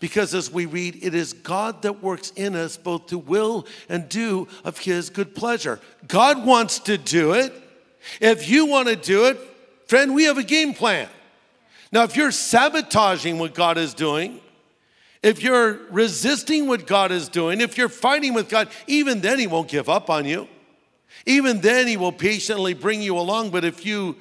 [0.00, 4.08] Because as we read, it is God that works in us both to will and
[4.08, 5.78] do of his good pleasure.
[6.06, 7.52] God wants to do it.
[8.18, 9.38] If you want to do it,
[9.88, 11.08] friend, we have a game plan.
[11.92, 14.40] Now, if you're sabotaging what God is doing,
[15.22, 19.46] if you're resisting what God is doing, if you're fighting with God, even then He
[19.46, 20.48] won't give up on you.
[21.26, 23.50] Even then He will patiently bring you along.
[23.50, 24.16] But if you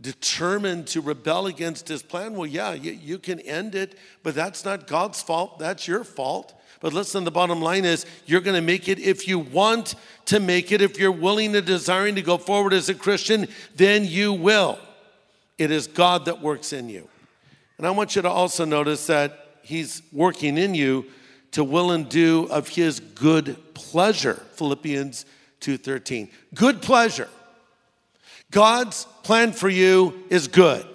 [0.00, 4.64] determined to rebel against his plan, well, yeah, you, you, can end it, but that's
[4.64, 5.58] not God's fault.
[5.58, 6.52] That's your fault.
[6.80, 9.94] But listen, the bottom line is you're going to make it if you want
[10.26, 10.82] to make it.
[10.82, 14.78] If you're willing and desiring to go forward as a Christian, then you will.
[15.56, 17.08] It is God that works in you.
[17.78, 21.06] And I want you to also notice that he's working in you
[21.52, 24.42] to will and do of his good pleasure.
[24.54, 25.24] Philippians
[25.60, 26.30] 2:13.
[26.54, 27.28] Good pleasure.
[28.50, 30.86] God's plan for you is good.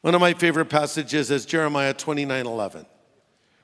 [0.00, 2.86] One of my favorite passages is Jeremiah 29 11,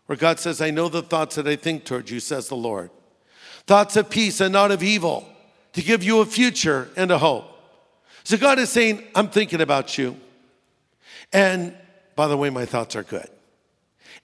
[0.06, 2.90] where God says, I know the thoughts that I think towards you, says the Lord.
[3.66, 5.28] Thoughts of peace and not of evil,
[5.74, 7.44] to give you a future and a hope.
[8.24, 10.16] So God is saying, I'm thinking about you.
[11.32, 11.74] And
[12.16, 13.28] by the way, my thoughts are good.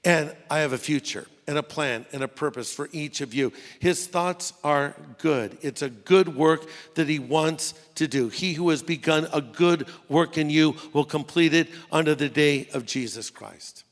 [0.07, 3.53] And I have a future and a plan and a purpose for each of you.
[3.81, 5.59] His thoughts are good.
[5.63, 8.29] It's a good work that He wants to do.
[8.29, 12.69] He who has begun a good work in you will complete it under the day
[12.73, 13.83] of Jesus Christ.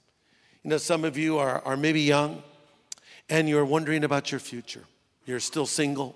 [0.63, 2.45] You know, some of you are, are maybe young
[3.29, 4.85] and you're wondering about your future.
[5.27, 6.15] You're still single.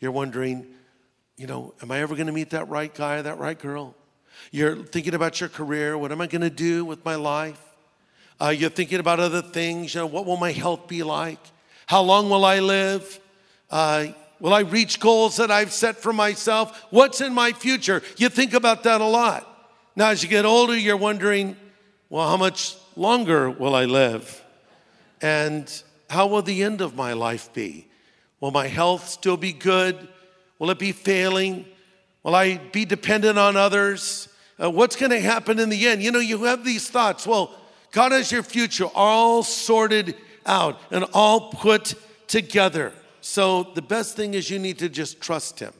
[0.00, 0.66] You're wondering,
[1.36, 3.94] you know, am I ever going to meet that right guy, that right girl?
[4.50, 5.96] You're thinking about your career.
[5.96, 7.69] What am I going to do with my life?
[8.40, 9.94] Uh, you're thinking about other things.
[9.94, 11.38] You know, what will my health be like?
[11.86, 13.20] How long will I live?
[13.70, 14.06] Uh,
[14.40, 16.86] will I reach goals that I've set for myself?
[16.90, 18.02] What's in my future?
[18.16, 19.46] You think about that a lot.
[19.94, 21.56] Now, as you get older, you're wondering,
[22.08, 24.42] well, how much longer will I live?
[25.20, 25.70] And
[26.08, 27.86] how will the end of my life be?
[28.40, 30.08] Will my health still be good?
[30.58, 31.66] Will it be failing?
[32.22, 34.28] Will I be dependent on others?
[34.62, 36.02] Uh, what's going to happen in the end?
[36.02, 37.26] You know, you have these thoughts.
[37.26, 37.54] Well,
[37.90, 40.16] God has your future all sorted
[40.46, 41.94] out and all put
[42.26, 42.92] together.
[43.20, 45.72] So the best thing is you need to just trust Him.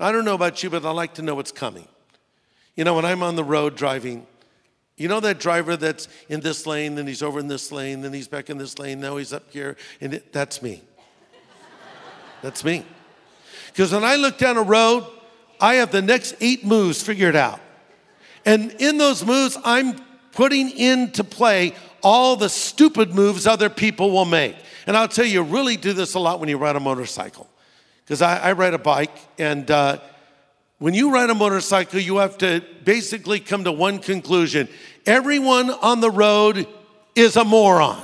[0.00, 1.88] I don't know about you, but I like to know what's coming.
[2.76, 4.26] You know, when I'm on the road driving,
[4.96, 8.12] you know that driver that's in this lane, then he's over in this lane, then
[8.12, 10.82] he's back in this lane, now he's up here, and it, that's me.
[12.42, 12.84] that's me.
[13.68, 15.06] Because when I look down a road,
[15.60, 17.60] I have the next eight moves figured out.
[18.44, 19.96] And in those moves, I'm
[20.38, 24.54] putting into play all the stupid moves other people will make.
[24.86, 27.48] And I'll tell you, really do this a lot when you ride a motorcycle.
[28.04, 29.98] Because I, I, ride a bike, and uh,
[30.78, 34.68] when you ride a motorcycle, you have to basically come to one conclusion
[35.06, 36.68] everyone on the road
[37.16, 38.00] is a moron.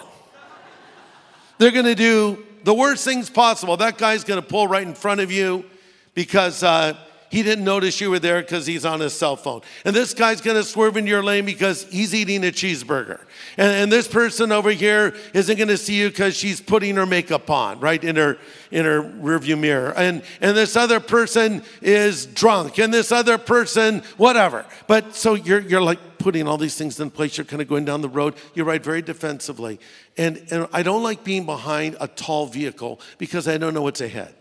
[1.58, 3.76] They're gonna do the worst things possible.
[3.76, 5.66] That guy's gonna pull right in front of you
[6.14, 6.96] because uh,
[7.34, 9.60] he didn't notice you were there because he's on his cell phone.
[9.84, 13.18] And this guy's going to swerve into your lane because he's eating a cheeseburger.
[13.56, 17.06] And, and this person over here isn't going to see you because she's putting her
[17.06, 18.38] makeup on, right, in her,
[18.70, 19.92] in her rearview mirror.
[19.96, 22.78] And, and this other person is drunk.
[22.78, 24.64] And this other person, whatever.
[24.86, 27.36] But so you're, you're like putting all these things in place.
[27.36, 28.36] You're kind of going down the road.
[28.54, 29.80] You ride very defensively.
[30.16, 34.00] And, and I don't like being behind a tall vehicle because I don't know what's
[34.00, 34.36] ahead.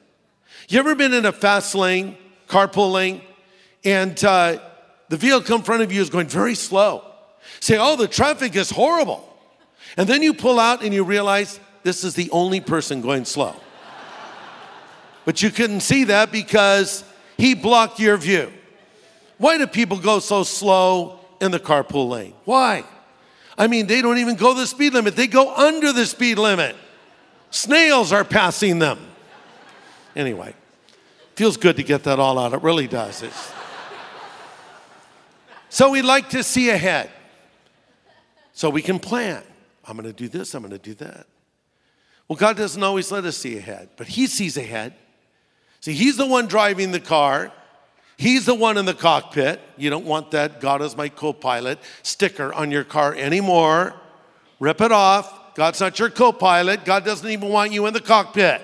[0.70, 2.18] You ever been in a fast lane
[2.54, 3.20] carpooling,
[3.84, 4.60] and uh,
[5.10, 7.04] the vehicle in front of you is going very slow.
[7.60, 9.28] Say, oh, the traffic is horrible.
[9.98, 13.56] And then you pull out and you realize this is the only person going slow.
[15.26, 17.04] but you couldn't see that because
[17.38, 18.54] he blocked your view.
[19.40, 22.34] Why do people go so slow in the carpool lane?
[22.46, 22.86] Why?
[23.58, 26.76] I mean, they don't even go the speed limit, they go under the speed limit.
[27.50, 29.00] Snails are passing them.
[30.16, 30.56] Anyway,
[31.36, 32.54] Feels good to get that all out.
[32.54, 33.24] It really does.
[33.24, 33.52] It's...
[35.70, 37.10] so we like to see ahead.
[38.54, 39.42] So we can plan.
[39.86, 41.26] I'm going to do this, I'm going to do that.
[42.28, 44.94] Well, God doesn't always let us see ahead, but He sees ahead.
[45.82, 47.52] See, He's the one driving the car.
[48.16, 49.60] He's the one in the cockpit.
[49.76, 53.94] You don't want that God is my co pilot sticker on your car anymore.
[54.60, 55.56] Rip it off.
[55.56, 56.86] God's not your co pilot.
[56.86, 58.62] God doesn't even want you in the cockpit.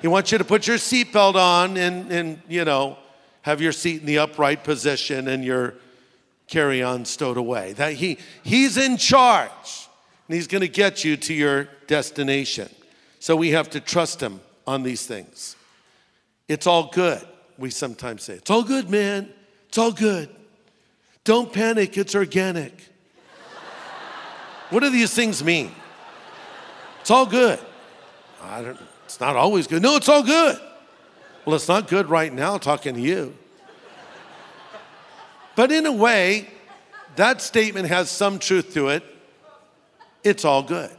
[0.00, 2.98] He wants you to put your seatbelt on and, and, you know,
[3.42, 5.74] have your seat in the upright position and your
[6.48, 7.72] carry on stowed away.
[7.74, 9.88] That he, he's in charge
[10.28, 12.68] and he's going to get you to your destination.
[13.20, 15.56] So we have to trust him on these things.
[16.48, 17.26] It's all good,
[17.58, 18.34] we sometimes say.
[18.34, 19.28] It's all good, man.
[19.68, 20.28] It's all good.
[21.24, 22.72] Don't panic, it's organic.
[24.70, 25.72] What do these things mean?
[27.00, 27.58] It's all good.
[28.42, 28.78] I don't,
[29.16, 29.80] it's not always good.
[29.80, 30.60] No, it's all good.
[31.46, 33.34] Well, it's not good right now talking to you.
[35.54, 36.50] But in a way,
[37.14, 39.02] that statement has some truth to it.
[40.22, 40.94] It's all good.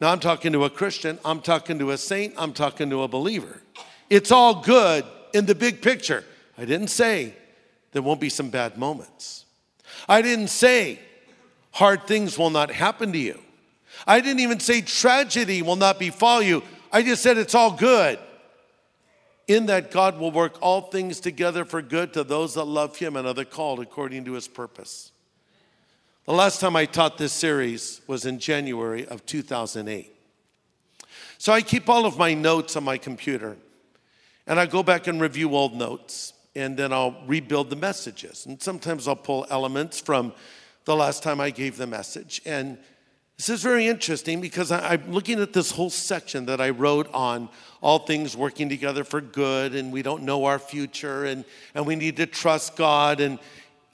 [0.00, 3.08] Now, I'm talking to a Christian, I'm talking to a saint, I'm talking to a
[3.08, 3.60] believer.
[4.08, 6.24] It's all good in the big picture.
[6.56, 7.34] I didn't say
[7.92, 9.44] there won't be some bad moments.
[10.08, 11.00] I didn't say
[11.70, 13.38] hard things will not happen to you.
[14.06, 16.62] I didn't even say tragedy will not befall you.
[16.92, 18.18] I just said it's all good.
[19.46, 23.16] In that God will work all things together for good to those that love Him
[23.16, 25.10] and are the called according to His purpose.
[26.26, 30.12] The last time I taught this series was in January of 2008.
[31.38, 33.56] So I keep all of my notes on my computer
[34.46, 38.44] and I go back and review old notes and then I'll rebuild the messages.
[38.44, 40.34] And sometimes I'll pull elements from
[40.84, 42.42] the last time I gave the message.
[42.44, 42.76] And
[43.38, 47.08] this is very interesting because I, am looking at this whole section that I wrote
[47.14, 47.48] on
[47.80, 51.94] all things working together for good, and we don't know our future, and, and we
[51.94, 53.20] need to trust God.
[53.20, 53.38] And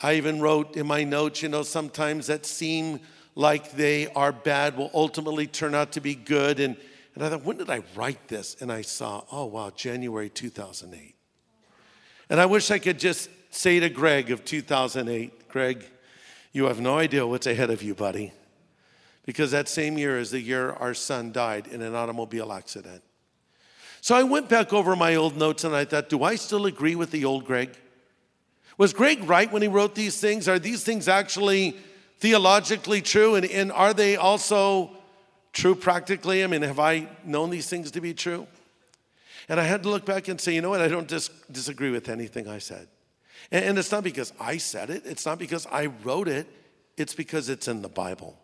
[0.00, 3.00] I even wrote in my notes, you know, sometimes that seem
[3.34, 6.58] like they are bad will ultimately turn out to be good.
[6.58, 6.74] And,
[7.14, 8.56] and I thought, when did I write this?
[8.62, 11.14] And I saw, oh, wow, January 2008.
[12.30, 15.84] And I wish I could just say to Greg of 2008, Greg,
[16.54, 18.32] you have no idea what's ahead of you, buddy
[19.24, 23.02] because that same year is the year our son died in an automobile accident.
[24.00, 26.94] So I went back over my old notes and I thought, do I still agree
[26.94, 27.70] with the old Greg?
[28.76, 30.46] Was Greg right when he wrote these things?
[30.46, 31.76] Are these things actually
[32.18, 33.34] theologically true?
[33.36, 34.90] And, and are they also
[35.52, 36.44] true practically?
[36.44, 38.46] I mean, have I known these things to be true?
[39.48, 40.80] And I had to look back and say, you know what?
[40.80, 42.88] I don't dis- disagree with anything I said.
[43.50, 46.46] And, and it's not because I said it, it's not because I wrote it,
[46.96, 48.38] it's because it's in the Bible.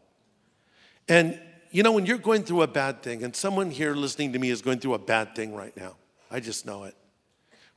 [1.11, 1.41] And
[1.73, 4.49] you know, when you're going through a bad thing, and someone here listening to me
[4.49, 5.97] is going through a bad thing right now,
[6.31, 6.95] I just know it.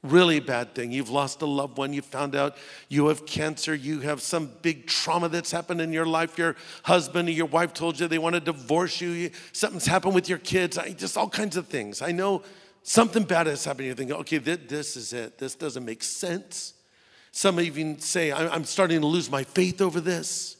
[0.03, 0.91] Really bad thing.
[0.91, 1.93] You've lost a loved one.
[1.93, 2.57] You found out
[2.89, 3.73] you have cancer.
[3.73, 6.37] You have some big trauma that's happened in your life.
[6.37, 9.31] Your husband or your wife told you they want to divorce you.
[9.51, 10.77] Something's happened with your kids.
[10.77, 12.01] I, just all kinds of things.
[12.01, 12.43] I know
[12.83, 13.87] something bad has happened.
[13.87, 15.37] You're thinking, okay, this, this is it.
[15.39, 16.73] This doesn't make sense.
[17.31, 20.57] Some even say, I'm starting to lose my faith over this.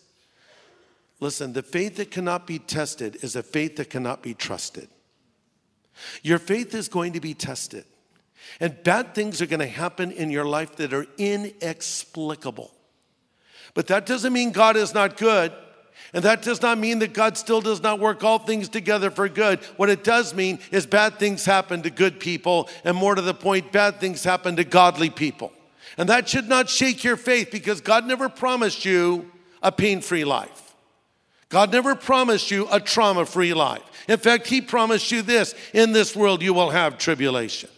[1.20, 4.90] Listen, the faith that cannot be tested is a faith that cannot be trusted.
[6.22, 7.86] Your faith is going to be tested,
[8.60, 12.72] and bad things are going to happen in your life that are inexplicable.
[13.74, 15.52] But that doesn't mean God is not good.
[16.14, 19.28] And that does not mean that God still does not work all things together for
[19.28, 19.60] good.
[19.78, 23.34] What it does mean is bad things happen to good people, and more to the
[23.34, 25.52] point, bad things happen to godly people.
[25.98, 30.26] And that should not shake your faith because God never promised you a pain free
[30.26, 30.63] life.
[31.54, 33.84] God never promised you a trauma free life.
[34.08, 37.70] In fact, He promised you this in this world you will have tribulation.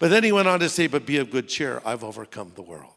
[0.00, 2.62] But then He went on to say, But be of good cheer, I've overcome the
[2.62, 2.90] world.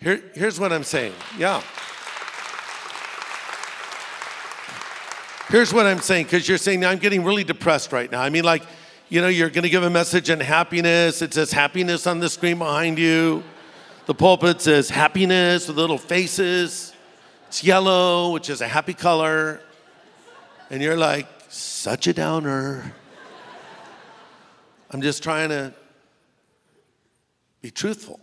[0.00, 1.12] Here, here's what I'm saying.
[1.38, 1.60] Yeah.
[5.48, 8.22] Here's what I'm saying, because you're saying, I'm getting really depressed right now.
[8.22, 8.62] I mean, like,
[9.08, 11.20] you know, you're going to give a message on happiness.
[11.20, 13.42] It says happiness on the screen behind you.
[14.06, 16.94] The pulpit says happiness with little faces.
[17.50, 19.60] It's yellow, which is a happy color.
[20.70, 22.94] And you're like, such a downer.
[24.92, 25.74] I'm just trying to
[27.60, 28.20] be truthful.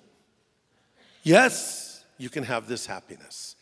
[1.23, 3.57] Yes, you can have this happiness,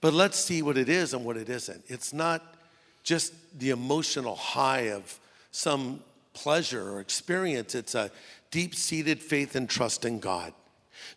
[0.00, 1.84] but let's see what it is and what it isn't.
[1.86, 2.56] It's not
[3.04, 5.20] just the emotional high of
[5.52, 6.02] some
[6.32, 8.10] pleasure or experience, it's a
[8.50, 10.52] deep seated faith and trust in God.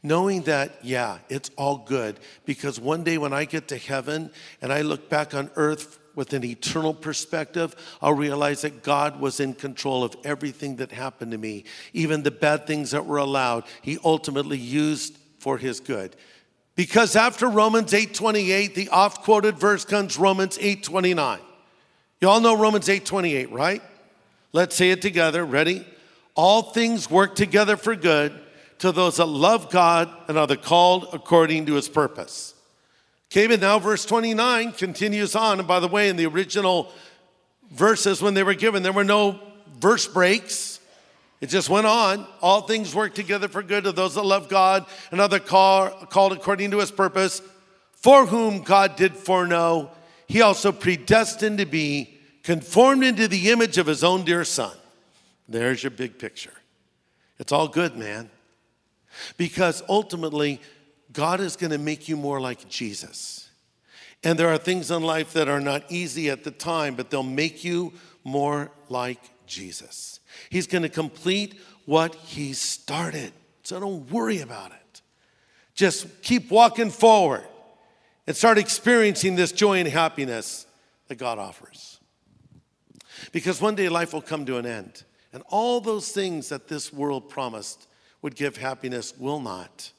[0.02, 4.72] Knowing that, yeah, it's all good because one day when I get to heaven and
[4.72, 9.54] I look back on earth with an eternal perspective, I'll realize that God was in
[9.54, 11.66] control of everything that happened to me.
[11.94, 16.16] Even the bad things that were allowed, He ultimately used for His good.
[16.76, 21.40] Because after Romans 8:28, the oft-quoted verse comes Romans 8:29.
[22.22, 23.82] You all know Romans 8:28, right?
[24.52, 25.46] Let's say it together.
[25.46, 25.86] Ready?
[26.36, 28.34] All things work together for good
[28.80, 32.54] to those that love God and are the called according to his purpose.
[33.32, 35.60] Okay, but now verse 29 continues on.
[35.60, 36.92] And by the way, in the original
[37.72, 39.40] verses when they were given, there were no
[39.80, 40.80] verse breaks.
[41.42, 42.26] It just went on.
[42.42, 45.90] All things work together for good to those that love God and are the call,
[45.90, 47.42] called according to his purpose,
[47.94, 49.92] for whom God did foreknow,
[50.28, 54.76] he also predestined to be conformed into the image of his own dear son.
[55.48, 56.54] There's your big picture.
[57.40, 58.30] It's all good, man.
[59.38, 60.62] Because ultimately,
[61.12, 63.50] God is going to make you more like Jesus.
[64.24, 67.24] And there are things in life that are not easy at the time, but they'll
[67.24, 67.94] make you
[68.24, 70.20] more like Jesus.
[70.50, 73.32] He's going to complete what He started.
[73.64, 75.02] So don't worry about it.
[75.74, 77.46] Just keep walking forward
[78.28, 80.68] and start experiencing this joy and happiness
[81.08, 82.00] that God offers.
[83.32, 85.04] Because one day life will come to an end,
[85.34, 87.88] and all those things that this world promised
[88.22, 89.92] would give happiness will not.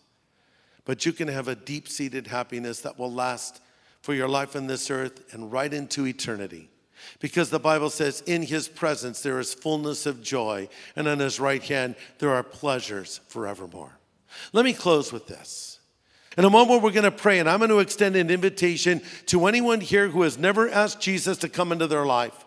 [0.84, 3.60] But you can have a deep seated happiness that will last
[4.02, 6.70] for your life on this earth and right into eternity.
[7.18, 11.40] Because the Bible says, in his presence there is fullness of joy, and on his
[11.40, 13.98] right hand there are pleasures forevermore.
[14.52, 15.80] Let me close with this.
[16.38, 19.46] In a moment, we're going to pray, and I'm going to extend an invitation to
[19.46, 22.44] anyone here who has never asked Jesus to come into their life.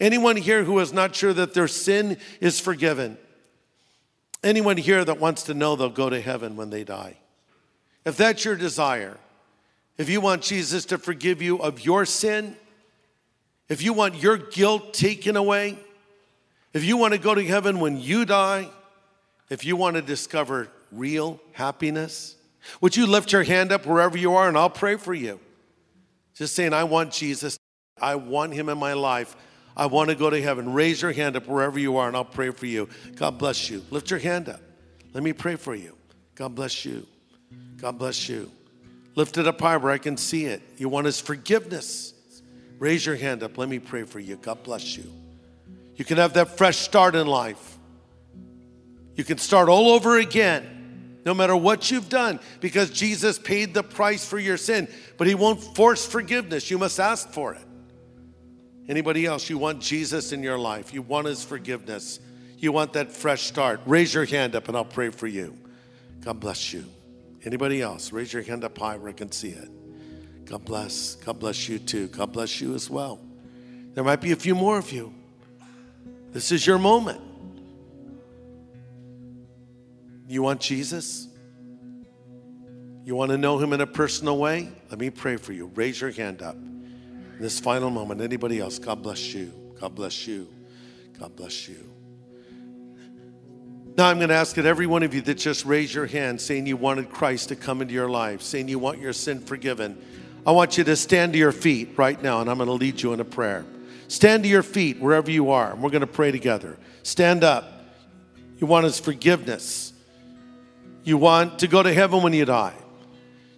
[0.00, 3.18] Anyone here who is not sure that their sin is forgiven.
[4.42, 7.16] Anyone here that wants to know they'll go to heaven when they die.
[8.04, 9.16] If that's your desire,
[9.96, 12.56] if you want Jesus to forgive you of your sin,
[13.68, 15.78] if you want your guilt taken away,
[16.72, 18.68] if you want to go to heaven when you die,
[19.50, 22.36] if you want to discover real happiness,
[22.80, 25.38] would you lift your hand up wherever you are and I'll pray for you?
[26.34, 27.58] Just saying, I want Jesus.
[28.00, 29.36] I want him in my life.
[29.76, 30.72] I want to go to heaven.
[30.72, 32.88] Raise your hand up wherever you are and I'll pray for you.
[33.16, 33.82] God bless you.
[33.90, 34.60] Lift your hand up.
[35.14, 35.96] Let me pray for you.
[36.34, 37.06] God bless you.
[37.78, 38.50] God bless you.
[39.14, 40.62] Lift it up high where I can see it.
[40.78, 42.14] You want his forgiveness.
[42.78, 43.58] Raise your hand up.
[43.58, 44.36] Let me pray for you.
[44.36, 45.04] God bless you.
[45.96, 47.78] You can have that fresh start in life.
[49.14, 53.82] You can start all over again, no matter what you've done, because Jesus paid the
[53.82, 56.70] price for your sin, but he won't force forgiveness.
[56.70, 57.62] You must ask for it.
[58.88, 62.18] Anybody else, you want Jesus in your life, you want his forgiveness,
[62.58, 65.56] you want that fresh start, raise your hand up and I'll pray for you.
[66.20, 66.84] God bless you.
[67.44, 68.12] Anybody else?
[68.12, 69.68] Raise your hand up high where I can see it.
[70.44, 71.16] God bless.
[71.16, 72.08] God bless you too.
[72.08, 73.20] God bless you as well.
[73.94, 75.12] There might be a few more of you.
[76.30, 77.20] This is your moment.
[80.28, 81.28] You want Jesus?
[83.04, 84.70] You want to know him in a personal way?
[84.88, 85.70] Let me pray for you.
[85.74, 86.56] Raise your hand up.
[87.42, 88.78] This final moment, anybody else?
[88.78, 89.52] God bless you.
[89.80, 90.46] God bless you.
[91.18, 91.90] God bless you.
[93.96, 96.40] Now I'm going to ask that every one of you that just raised your hand
[96.40, 100.00] saying you wanted Christ to come into your life, saying you want your sin forgiven,
[100.46, 103.02] I want you to stand to your feet right now and I'm going to lead
[103.02, 103.64] you in a prayer.
[104.06, 106.78] Stand to your feet wherever you are and we're going to pray together.
[107.02, 107.86] Stand up.
[108.58, 109.92] You want His forgiveness.
[111.02, 112.74] You want to go to heaven when you die.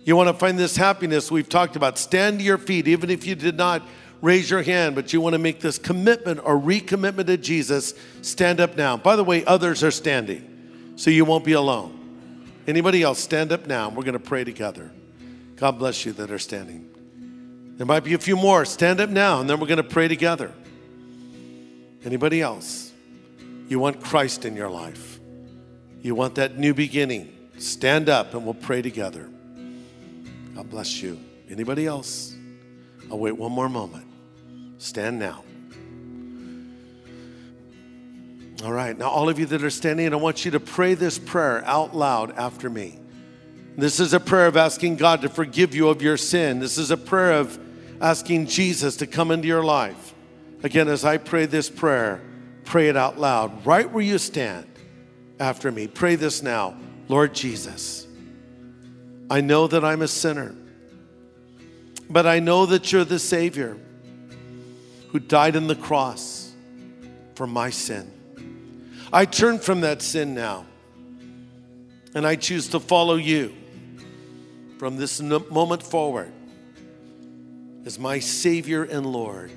[0.04, 1.98] You want to find this happiness we've talked about.
[1.98, 3.82] Stand to your feet, even if you did not
[4.20, 8.60] raise your hand, but you want to make this commitment or recommitment to Jesus, stand
[8.60, 8.96] up now.
[8.96, 12.00] By the way, others are standing, so you won't be alone.
[12.66, 13.88] Anybody else, stand up now.
[13.90, 14.90] We're going to pray together.
[15.56, 16.90] God bless you that are standing.
[17.76, 18.64] There might be a few more.
[18.64, 20.52] Stand up now, and then we're going to pray together.
[22.04, 22.92] Anybody else?
[23.68, 25.18] You want Christ in your life.
[26.02, 27.34] You want that new beginning.
[27.58, 29.30] Stand up and we'll pray together.
[30.54, 31.18] God bless you.
[31.50, 32.34] Anybody else?
[33.10, 34.06] I'll wait one more moment.
[34.78, 35.44] Stand now.
[38.64, 41.18] All right, now, all of you that are standing, I want you to pray this
[41.18, 42.98] prayer out loud after me.
[43.76, 46.60] This is a prayer of asking God to forgive you of your sin.
[46.60, 47.58] This is a prayer of
[48.00, 50.14] asking Jesus to come into your life.
[50.62, 52.22] Again, as I pray this prayer,
[52.64, 54.66] pray it out loud, right where you stand
[55.40, 55.86] after me.
[55.88, 56.76] Pray this now
[57.08, 58.03] Lord Jesus,
[59.30, 60.54] I know that I'm a sinner,
[62.10, 63.78] but I know that you're the Savior
[65.08, 66.52] who died on the cross
[67.34, 68.10] for my sin.
[69.12, 70.66] I turn from that sin now,
[72.14, 73.54] and I choose to follow you
[74.78, 76.32] from this moment forward
[77.86, 79.52] as my Savior and Lord,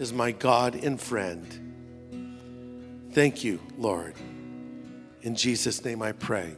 [0.00, 1.60] as my God and friend.
[3.12, 4.14] Thank you, Lord.
[5.22, 6.56] In Jesus' name I pray.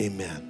[0.00, 0.49] Amen.